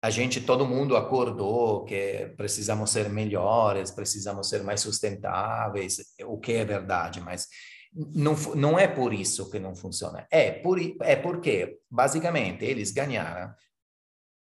a 0.03 0.09
gente, 0.09 0.41
todo 0.41 0.67
mundo 0.67 0.97
acordou 0.97 1.85
que 1.85 2.33
precisamos 2.37 2.91
ser 2.91 3.11
melhores, 3.11 3.91
precisamos 3.91 4.49
ser 4.49 4.63
mais 4.63 4.81
sustentáveis, 4.81 5.99
o 6.25 6.39
que 6.39 6.53
é 6.53 6.65
verdade, 6.65 7.21
mas 7.21 7.47
não, 7.93 8.35
não 8.55 8.79
é 8.79 8.87
por 8.89 9.13
isso 9.13 9.51
que 9.51 9.59
não 9.59 9.75
funciona. 9.75 10.27
É, 10.31 10.51
por, 10.53 10.79
é 11.03 11.17
porque, 11.17 11.81
basicamente, 11.91 12.65
eles 12.65 12.93
ganharam, 12.93 13.53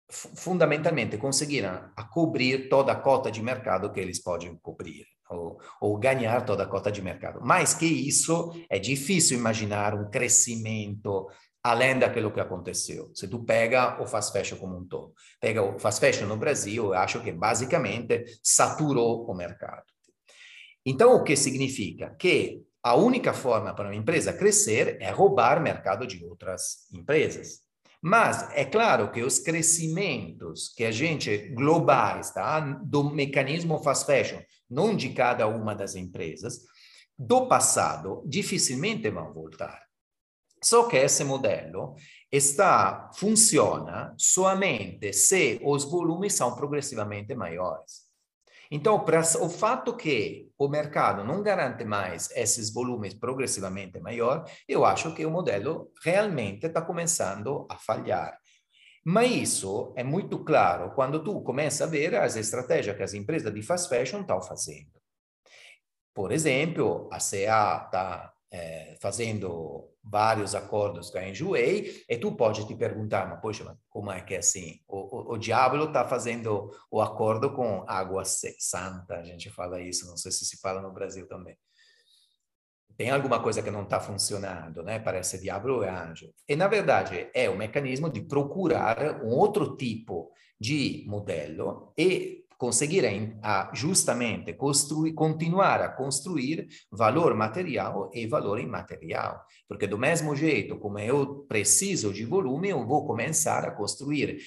fundamentalmente, 0.10 1.17
conseguiram 1.17 1.91
cobrir 2.13 2.69
toda 2.69 2.93
a 2.93 2.95
cota 2.95 3.30
de 3.30 3.41
mercado 3.41 3.91
que 3.91 4.00
eles 4.00 4.22
podem 4.22 4.56
cobrir. 4.58 5.06
Ou, 5.30 5.60
ou, 5.80 5.95
ganhar 5.95 6.43
toda 6.43 6.63
a 6.63 6.67
cota 6.67 6.91
de 6.91 7.04
mercado. 7.04 7.39
Mais 7.39 7.72
que 7.76 7.86
isso, 7.86 8.52
é 8.67 8.80
difícil 8.80 9.38
imaginar 9.38 9.93
um 9.93 10.10
crescimento 10.10 11.30
além 11.63 12.00
daquilo 12.00 12.32
que 12.32 12.39
aconteceu. 12.39 13.12
Se 13.13 13.28
tu 13.28 13.43
pega 13.43 14.02
o 14.02 14.08
fast 14.08 14.32
fashion 14.32 14.58
como 14.58 14.78
um 14.78 14.86
todo, 14.86 15.13
pega 15.39 15.62
o 15.62 15.78
fast 15.78 16.00
fashion 16.00 16.28
no 16.28 16.38
Brasil, 16.38 16.86
eu 16.86 16.93
acho 16.93 17.22
que 17.22 17.32
basicamente 17.32 18.26
saturou 18.41 19.26
o 19.26 19.34
mercado. 19.34 19.84
Então, 20.86 21.13
o 21.15 21.24
que 21.24 21.36
significa? 21.36 22.15
Que 22.17 22.63
a 22.82 22.95
única 22.95 23.34
forma 23.34 23.74
para 23.74 23.89
uma 23.89 23.95
empresa 23.95 24.32
crescer 24.32 24.98
é 25.02 25.12
roubar 25.12 25.62
mercado 25.62 26.08
de 26.08 26.24
outras 26.24 26.88
empresas. 26.93 27.62
Mas 28.02 28.50
é 28.54 28.63
claro 28.63 29.12
que 29.12 29.22
os 29.22 29.39
crescimentos 29.39 30.69
que 30.69 30.86
a 30.86 30.91
gente 30.91 31.50
globais, 31.50 32.32
tá, 32.32 32.62
do 32.62 33.04
mecanismo 33.04 33.78
fast 33.84 34.06
fashion, 34.06 34.39
não 34.69 34.95
de 34.95 35.10
cada 35.10 35.48
uma 35.48 35.76
das 35.76 35.95
empresas, 35.95 36.62
do 37.17 37.48
passado 37.48 38.24
dificilmente 38.26 39.10
vão 39.10 39.34
voltar. 39.34 39.88
Só 40.62 40.88
que 40.88 40.98
esse 40.98 41.24
modelo 41.24 41.95
está, 42.32 43.10
funciona 43.15 44.13
somente 44.17 45.13
se 45.13 45.60
os 45.63 45.86
volumes 45.86 46.34
são 46.34 46.56
progressivamente 46.56 47.34
maiores. 47.34 48.10
Então, 48.72 49.04
o 49.41 49.50
fato 49.50 49.95
que 49.98 50.52
o 50.56 50.67
mercado 50.67 51.24
não 51.24 51.41
garante 51.41 51.84
mais 51.84 52.30
esses 52.36 52.72
volumes 52.72 53.15
progressivamente 53.15 54.00
maiores, 54.00 54.52
eu 54.67 54.86
acho 54.86 55.13
que 55.15 55.26
o 55.26 55.32
modelo 55.32 55.91
realmente 56.04 56.67
está 56.67 56.80
começando 56.80 57.65
a 57.67 57.76
falhar. 57.78 58.38
Mas 59.04 59.32
isso 59.32 59.91
é 59.98 60.04
muito 60.04 60.43
claro 60.43 60.91
quando 60.93 61.24
tu 61.24 61.41
começa 61.41 61.86
a 61.86 61.88
ver 61.88 62.13
as 62.15 62.36
estratégias 62.36 62.95
que 62.95 63.02
as 63.02 63.15
empresas 63.15 63.52
de 63.52 63.62
fast 63.63 63.89
fashion 63.89 64.22
estão 64.22 64.39
fazendo. 64.39 64.91
Por 66.13 66.32
exemplo, 66.32 67.10
a 67.12 67.17
CA 67.17 67.86
está 67.86 68.34
é, 68.52 68.98
fazendo 69.00 69.90
vários 70.04 70.56
acordos 70.56 71.10
com 71.10 71.18
a 71.18 71.28
Enjoei, 71.28 72.04
e 72.10 72.18
tu 72.18 72.32
pode 72.32 72.66
te 72.68 72.76
perguntar, 72.76 73.30
mas 73.30 73.40
poxa, 73.40 73.78
como 73.90 74.12
é 74.12 74.22
que 74.22 74.34
é 74.34 74.40
assim? 74.40 74.80
O, 74.88 75.32
o, 75.32 75.34
o 75.34 75.38
diabo 75.38 75.84
está 75.84 76.04
fazendo 76.08 76.72
o 76.90 77.02
acordo 77.02 77.54
com 77.54 77.84
água 77.88 78.24
santa, 78.26 79.18
a 79.18 79.24
gente 79.24 79.50
fala 79.50 79.80
isso, 79.82 80.08
não 80.08 80.18
sei 80.18 80.32
se 80.32 80.46
se 80.46 80.58
fala 80.60 80.82
no 80.82 80.92
Brasil 80.92 81.28
também. 81.28 81.56
Tem 82.98 83.12
alguma 83.12 83.42
coisa 83.42 83.64
que 83.64 83.72
não 83.72 83.84
está 83.84 83.98
funcionando, 83.98 84.84
né? 84.84 85.00
Parece 85.00 85.40
diabo 85.40 85.86
e 85.86 85.88
anjo. 85.88 86.34
E, 86.46 86.54
na 86.54 86.68
verdade, 86.68 87.30
é 87.34 87.50
o 87.50 87.58
mecanismo 87.58 88.10
de 88.10 88.20
procurar 88.20 89.24
um 89.24 89.30
outro 89.30 89.78
tipo 89.78 90.34
de 90.60 91.06
modelo 91.08 91.94
e 91.98 92.38
conseguirem 92.60 93.39
a, 93.41 93.72
justamente 93.74 94.54
construir, 94.54 95.13
continuar 95.13 95.82
a 95.82 95.88
construir 95.88 96.67
valor 96.91 97.34
material 97.34 98.12
e 98.13 98.28
valor 98.28 98.60
imaterial. 98.60 99.41
Porque 99.65 99.88
do 99.88 99.98
mesmo 99.98 100.36
jeito 100.36 100.78
como 100.78 101.00
eu 101.00 101.45
preciso 101.48 102.13
de 102.13 102.26
volume, 102.26 102.67
eu 102.67 102.86
vou 102.86 103.08
começar 103.08 103.63
a 103.63 103.72
construir 103.72 104.39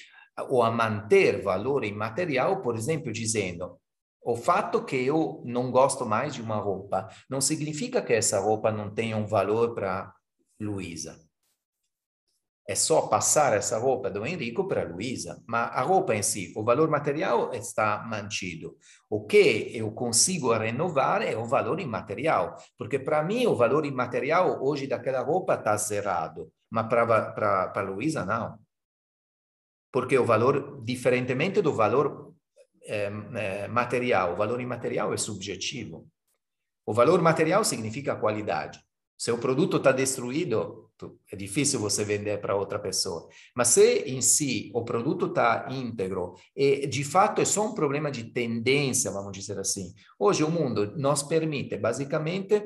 ou 0.47 0.61
a 0.61 0.69
manter 0.69 1.41
valor 1.41 1.83
imaterial, 1.83 2.61
por 2.61 2.75
exemplo, 2.75 3.11
dizendo 3.11 3.79
o 4.21 4.35
fato 4.35 4.85
que 4.85 4.95
eu 4.95 5.41
não 5.43 5.71
gosto 5.71 6.05
mais 6.05 6.35
de 6.35 6.41
uma 6.41 6.57
roupa 6.57 7.09
não 7.27 7.41
significa 7.41 7.99
que 7.99 8.13
essa 8.13 8.39
roupa 8.39 8.71
não 8.71 8.93
tenha 8.93 9.17
um 9.17 9.25
valor 9.25 9.73
para 9.73 10.13
Luísa. 10.61 11.19
É 12.65 12.75
só 12.75 13.07
passar 13.07 13.53
essa 13.53 13.77
roupa 13.77 14.09
do 14.09 14.25
Enrico 14.25 14.67
para 14.67 14.83
a 14.83 14.87
Luísa, 14.87 15.43
mas 15.45 15.69
a 15.73 15.81
roupa 15.81 16.15
em 16.15 16.23
si, 16.23 16.53
o 16.55 16.63
valor 16.63 16.89
material 16.89 17.53
está 17.53 18.01
mantido. 18.07 18.77
O 19.09 19.25
que 19.25 19.69
eu 19.75 19.91
consigo 19.91 20.53
renovar 20.53 21.21
é 21.21 21.35
o 21.35 21.45
valor 21.45 21.81
imaterial, 21.81 22.55
porque 22.77 22.97
para 22.97 23.21
mim 23.21 23.45
o 23.47 23.55
valor 23.55 23.85
imaterial 23.85 24.63
hoje 24.63 24.87
daquela 24.87 25.21
roupa 25.21 25.55
está 25.55 25.75
zerado, 25.75 26.49
mas 26.69 26.87
para 26.87 27.73
a 27.75 27.81
Luísa 27.81 28.25
não. 28.25 28.57
Porque 29.91 30.17
o 30.17 30.25
valor, 30.25 30.81
diferentemente 30.83 31.61
do 31.61 31.73
valor 31.73 32.33
é, 32.85 33.11
é, 33.35 33.67
material, 33.67 34.33
o 34.33 34.35
valor 34.37 34.59
imaterial 34.59 35.13
é 35.13 35.17
subjetivo. 35.17 36.07
O 36.85 36.93
valor 36.93 37.21
material 37.21 37.63
significa 37.63 38.15
qualidade. 38.15 38.83
Se 39.17 39.31
o 39.31 39.37
produto 39.37 39.77
está 39.77 39.91
destruído, 39.91 40.82
é 41.31 41.35
difícil 41.35 41.79
você 41.79 42.03
vender 42.03 42.39
para 42.39 42.55
outra 42.55 42.79
pessoa. 42.79 43.27
Mas 43.55 43.69
se 43.69 44.03
em 44.05 44.21
si 44.21 44.71
o 44.73 44.83
produto 44.83 45.27
está 45.27 45.67
íntegro 45.69 46.35
e 46.55 46.87
de 46.87 47.03
fato 47.03 47.41
é 47.41 47.45
só 47.45 47.67
um 47.67 47.73
problema 47.73 48.11
de 48.11 48.25
tendência, 48.25 49.11
vamos 49.11 49.31
dizer 49.31 49.59
assim. 49.59 49.93
Hoje 50.19 50.43
o 50.43 50.51
mundo 50.51 50.93
nos 50.97 51.23
permite 51.23 51.77
basicamente 51.77 52.63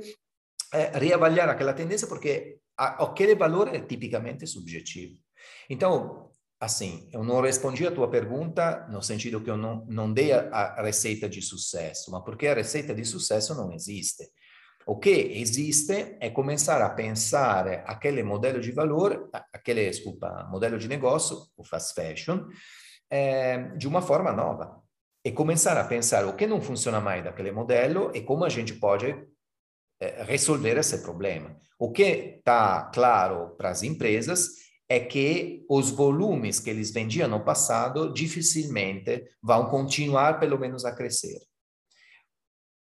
é, 0.74 0.98
reavaliar 0.98 1.50
aquela 1.50 1.74
tendência 1.74 2.08
porque 2.08 2.58
a, 2.78 3.04
aquele 3.04 3.36
valor 3.36 3.74
é 3.74 3.80
tipicamente 3.80 4.46
subjetivo. 4.46 5.16
Então, 5.70 6.30
assim, 6.60 7.10
eu 7.12 7.24
não 7.24 7.42
respondi 7.42 7.86
a 7.86 7.92
tua 7.92 8.10
pergunta 8.10 8.88
no 8.90 9.02
sentido 9.02 9.42
que 9.42 9.50
eu 9.50 9.58
não, 9.58 9.86
não 9.88 10.12
dei 10.12 10.32
a, 10.32 10.50
a 10.50 10.82
receita 10.84 11.30
de 11.30 11.42
sucesso, 11.42 12.12
mas 12.12 12.24
porque 12.24 12.48
a 12.48 12.54
receita 12.54 12.94
de 12.94 13.06
sucesso 13.06 13.56
não 13.56 13.72
existe. 13.72 14.28
O 14.88 14.96
que 14.98 15.10
existe 15.10 16.16
é 16.22 16.30
começar 16.30 16.82
a 16.82 16.90
pensar 16.90 17.68
aquele 17.86 18.24
modelo 18.24 18.62
de 18.62 18.72
valor, 18.72 19.30
desculpa, 19.66 20.48
modelo 20.50 20.80
de 20.80 20.88
negócio, 20.88 21.46
o 21.58 21.64
fast 21.66 21.94
fashion, 21.94 22.48
é, 23.10 23.76
de 23.76 23.86
uma 23.86 24.02
forma 24.02 24.32
nova. 24.32 24.82
E 25.26 25.32
começar 25.34 25.78
a 25.78 25.84
pensar 25.84 26.26
o 26.26 26.38
que 26.38 26.48
não 26.48 26.62
funciona 26.62 27.02
mais 27.02 27.22
daquele 27.22 27.52
modelo 27.52 28.12
e 28.16 28.22
como 28.22 28.46
a 28.46 28.50
gente 28.50 28.76
pode 28.76 29.14
é, 30.00 30.24
resolver 30.24 30.78
esse 30.78 31.00
problema. 31.00 31.60
O 31.78 31.92
que 31.92 32.38
está 32.38 32.84
claro 32.94 33.58
para 33.58 33.72
as 33.72 33.84
empresas 33.84 34.48
é 34.88 35.02
que 35.02 35.66
os 35.70 35.90
volumes 35.90 36.62
que 36.62 36.70
eles 36.70 36.94
vendiam 36.94 37.28
no 37.28 37.44
passado 37.44 38.14
dificilmente 38.14 39.26
vão 39.44 39.70
continuar, 39.70 40.40
pelo 40.40 40.58
menos, 40.58 40.86
a 40.86 40.96
crescer. 40.96 41.38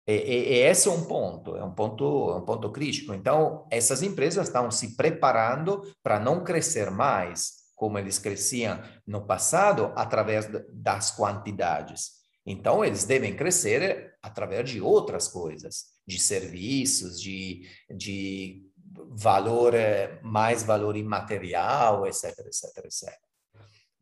E, 0.06 0.14
e, 0.14 0.54
e, 0.54 0.58
esse 0.60 0.88
é 0.88 0.92
um 0.92 1.06
ponto, 1.06 1.56
é 1.56 1.64
um 1.64 1.74
ponto, 1.74 2.32
é 2.32 2.36
um 2.36 2.46
ponto 2.46 2.72
crítico. 2.72 3.14
Então, 3.14 3.66
essas 3.72 4.04
empresas 4.04 4.48
estão 4.48 4.70
se 4.70 4.96
preparando 4.96 5.82
para 6.04 6.20
não 6.20 6.44
crescer 6.44 6.92
mais 6.92 7.64
como 7.76 7.98
eles 7.98 8.20
cresciam 8.20 8.82
no 9.06 9.26
passado 9.26 9.92
através 9.96 10.48
das 10.72 11.12
quantidades. 11.12 12.24
Então, 12.46 12.84
eles 12.84 13.06
devem 13.06 13.36
crescer 13.36 14.14
através 14.22 14.70
de 14.70 14.82
outras 14.82 15.28
coisas, 15.28 15.86
de 16.06 16.20
serviços, 16.20 17.20
de, 17.20 17.68
de 17.90 18.62
valor, 19.10 19.74
mais 20.22 20.64
valor 20.64 20.98
imaterial, 20.98 22.06
etc, 22.06 22.38
etc, 22.40 22.86
etc. 22.86 23.10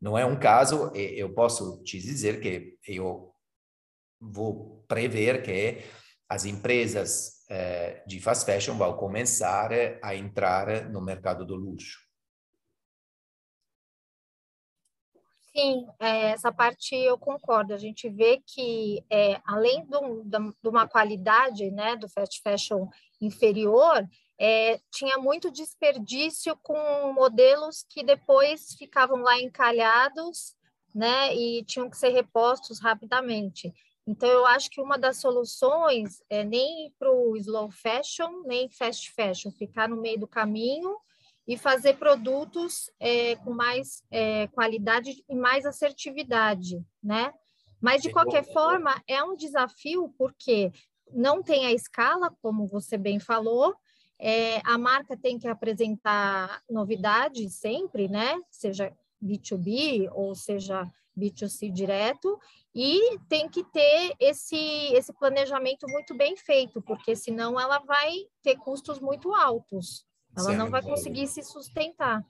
Não 0.00 0.18
é 0.18 0.26
um 0.26 0.36
caso, 0.36 0.90
eu 0.94 1.32
posso 1.32 1.80
te 1.84 1.98
dizer 2.00 2.40
que 2.40 2.76
eu 2.88 3.31
vou 4.22 4.84
prever 4.86 5.42
que 5.42 5.82
as 6.28 6.44
empresas 6.44 7.44
eh, 7.50 8.02
de 8.06 8.20
fast 8.20 8.46
fashion 8.46 8.76
vão 8.76 8.96
começar 8.96 9.70
a 10.02 10.14
entrar 10.14 10.88
no 10.88 11.00
mercado 11.02 11.44
do 11.44 11.54
luxo. 11.54 11.98
Sim, 15.54 15.86
é, 16.00 16.30
essa 16.30 16.50
parte 16.50 16.94
eu 16.94 17.18
concordo. 17.18 17.74
A 17.74 17.76
gente 17.76 18.08
vê 18.08 18.42
que, 18.46 19.04
é, 19.10 19.38
além 19.44 19.86
de 19.86 20.68
uma 20.68 20.88
qualidade 20.88 21.70
né, 21.70 21.94
do 21.94 22.08
fast 22.08 22.40
fashion 22.40 22.88
inferior, 23.20 24.08
é, 24.40 24.80
tinha 24.90 25.18
muito 25.18 25.50
desperdício 25.50 26.56
com 26.62 27.12
modelos 27.12 27.84
que 27.90 28.02
depois 28.02 28.74
ficavam 28.78 29.18
lá 29.18 29.38
encalhados 29.38 30.54
né, 30.94 31.34
e 31.34 31.62
tinham 31.64 31.90
que 31.90 31.98
ser 31.98 32.08
repostos 32.08 32.80
rapidamente. 32.80 33.72
Então, 34.06 34.28
eu 34.28 34.44
acho 34.46 34.68
que 34.68 34.80
uma 34.80 34.98
das 34.98 35.18
soluções 35.18 36.22
é 36.28 36.42
nem 36.42 36.92
para 36.98 37.10
o 37.10 37.36
slow 37.36 37.70
fashion, 37.70 38.42
nem 38.44 38.68
fast 38.68 39.12
fashion, 39.12 39.50
ficar 39.52 39.88
no 39.88 40.00
meio 40.00 40.18
do 40.18 40.26
caminho 40.26 40.96
e 41.46 41.56
fazer 41.56 41.98
produtos 41.98 42.90
é, 42.98 43.36
com 43.36 43.52
mais 43.52 44.02
é, 44.10 44.48
qualidade 44.48 45.24
e 45.28 45.34
mais 45.34 45.64
assertividade, 45.64 46.84
né? 47.02 47.32
Mas, 47.80 48.02
de 48.02 48.12
qualquer 48.12 48.44
forma, 48.52 49.02
é 49.08 49.22
um 49.24 49.36
desafio, 49.36 50.14
porque 50.16 50.72
não 51.12 51.42
tem 51.42 51.66
a 51.66 51.72
escala, 51.72 52.32
como 52.40 52.66
você 52.66 52.96
bem 52.96 53.18
falou, 53.18 53.74
é, 54.18 54.60
a 54.64 54.78
marca 54.78 55.16
tem 55.16 55.36
que 55.36 55.48
apresentar 55.48 56.62
novidades 56.70 57.54
sempre, 57.54 58.08
né? 58.08 58.40
Seja 58.50 58.96
B2B 59.22 60.08
ou 60.12 60.34
seja 60.34 60.88
B2C 61.18 61.70
direto, 61.70 62.38
e 62.74 63.18
tem 63.28 63.48
que 63.48 63.62
ter 63.64 64.14
esse, 64.18 64.56
esse 64.94 65.12
planejamento 65.12 65.86
muito 65.88 66.14
bem 66.14 66.36
feito, 66.36 66.80
porque 66.82 67.14
senão 67.14 67.60
ela 67.60 67.78
vai 67.80 68.12
ter 68.42 68.56
custos 68.56 68.98
muito 68.98 69.34
altos. 69.34 70.06
Ela 70.36 70.48
Sem 70.48 70.56
não 70.56 70.70
vai 70.70 70.82
conseguir 70.82 71.26
se 71.26 71.42
sustentar. 71.42 72.24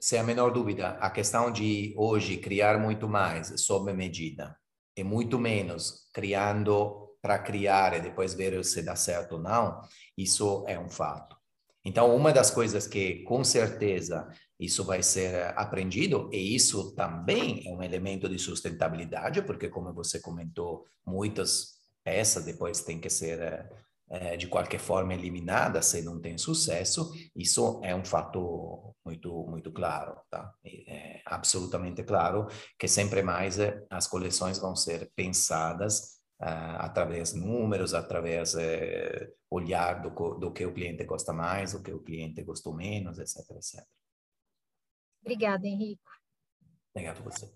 Sem 0.00 0.18
a 0.18 0.24
menor 0.24 0.50
dúvida, 0.50 0.90
a 1.00 1.10
questão 1.10 1.52
de 1.52 1.94
hoje 1.96 2.38
criar 2.38 2.78
muito 2.78 3.08
mais 3.08 3.52
sob 3.60 3.92
medida 3.92 4.56
e 4.96 5.04
muito 5.04 5.38
menos 5.38 6.08
criando 6.12 7.16
para 7.20 7.38
criar 7.38 7.94
e 7.94 8.00
depois 8.00 8.34
ver 8.34 8.64
se 8.64 8.82
dá 8.82 8.96
certo 8.96 9.36
ou 9.36 9.40
não, 9.40 9.80
isso 10.18 10.64
é 10.66 10.78
um 10.78 10.88
fato. 10.88 11.36
Então, 11.84 12.14
uma 12.14 12.32
das 12.32 12.50
coisas 12.50 12.86
que 12.86 13.22
com 13.24 13.42
certeza 13.42 14.28
isso 14.58 14.84
vai 14.84 15.02
ser 15.02 15.52
aprendido, 15.56 16.30
e 16.32 16.54
isso 16.54 16.94
também 16.94 17.66
é 17.66 17.72
um 17.72 17.82
elemento 17.82 18.28
de 18.28 18.38
sustentabilidade, 18.38 19.42
porque, 19.42 19.68
como 19.68 19.92
você 19.92 20.20
comentou, 20.20 20.86
muitas 21.04 21.80
peças 22.04 22.44
depois 22.44 22.82
têm 22.82 23.00
que 23.00 23.10
ser 23.10 23.68
é, 24.08 24.36
de 24.36 24.46
qualquer 24.46 24.78
forma 24.78 25.14
eliminadas 25.14 25.86
se 25.86 26.02
não 26.02 26.20
tem 26.20 26.36
sucesso. 26.36 27.10
Isso 27.34 27.80
é 27.82 27.94
um 27.94 28.04
fato 28.04 28.94
muito, 29.04 29.46
muito 29.48 29.72
claro, 29.72 30.20
tá? 30.30 30.52
É 30.86 31.22
absolutamente 31.24 32.04
claro 32.04 32.46
que 32.78 32.86
sempre 32.86 33.22
mais 33.22 33.58
eh, 33.58 33.82
as 33.88 34.06
coleções 34.06 34.58
vão 34.58 34.76
ser 34.76 35.10
pensadas 35.16 36.20
através 36.44 37.32
de 37.32 37.40
números, 37.40 37.94
através 37.94 38.54
uh, 38.54 39.32
olhar 39.50 40.02
do, 40.02 40.10
do 40.10 40.52
que 40.52 40.66
o 40.66 40.72
cliente 40.72 41.04
gosta 41.04 41.32
mais, 41.32 41.72
do 41.72 41.82
que 41.82 41.92
o 41.92 42.02
cliente 42.02 42.42
gostou 42.42 42.74
menos, 42.74 43.18
etc, 43.18 43.50
etc. 43.52 43.86
Obrigada, 45.20 45.66
Henrico. 45.66 46.10
Obrigado 46.94 47.20
a 47.20 47.22
você. 47.22 47.52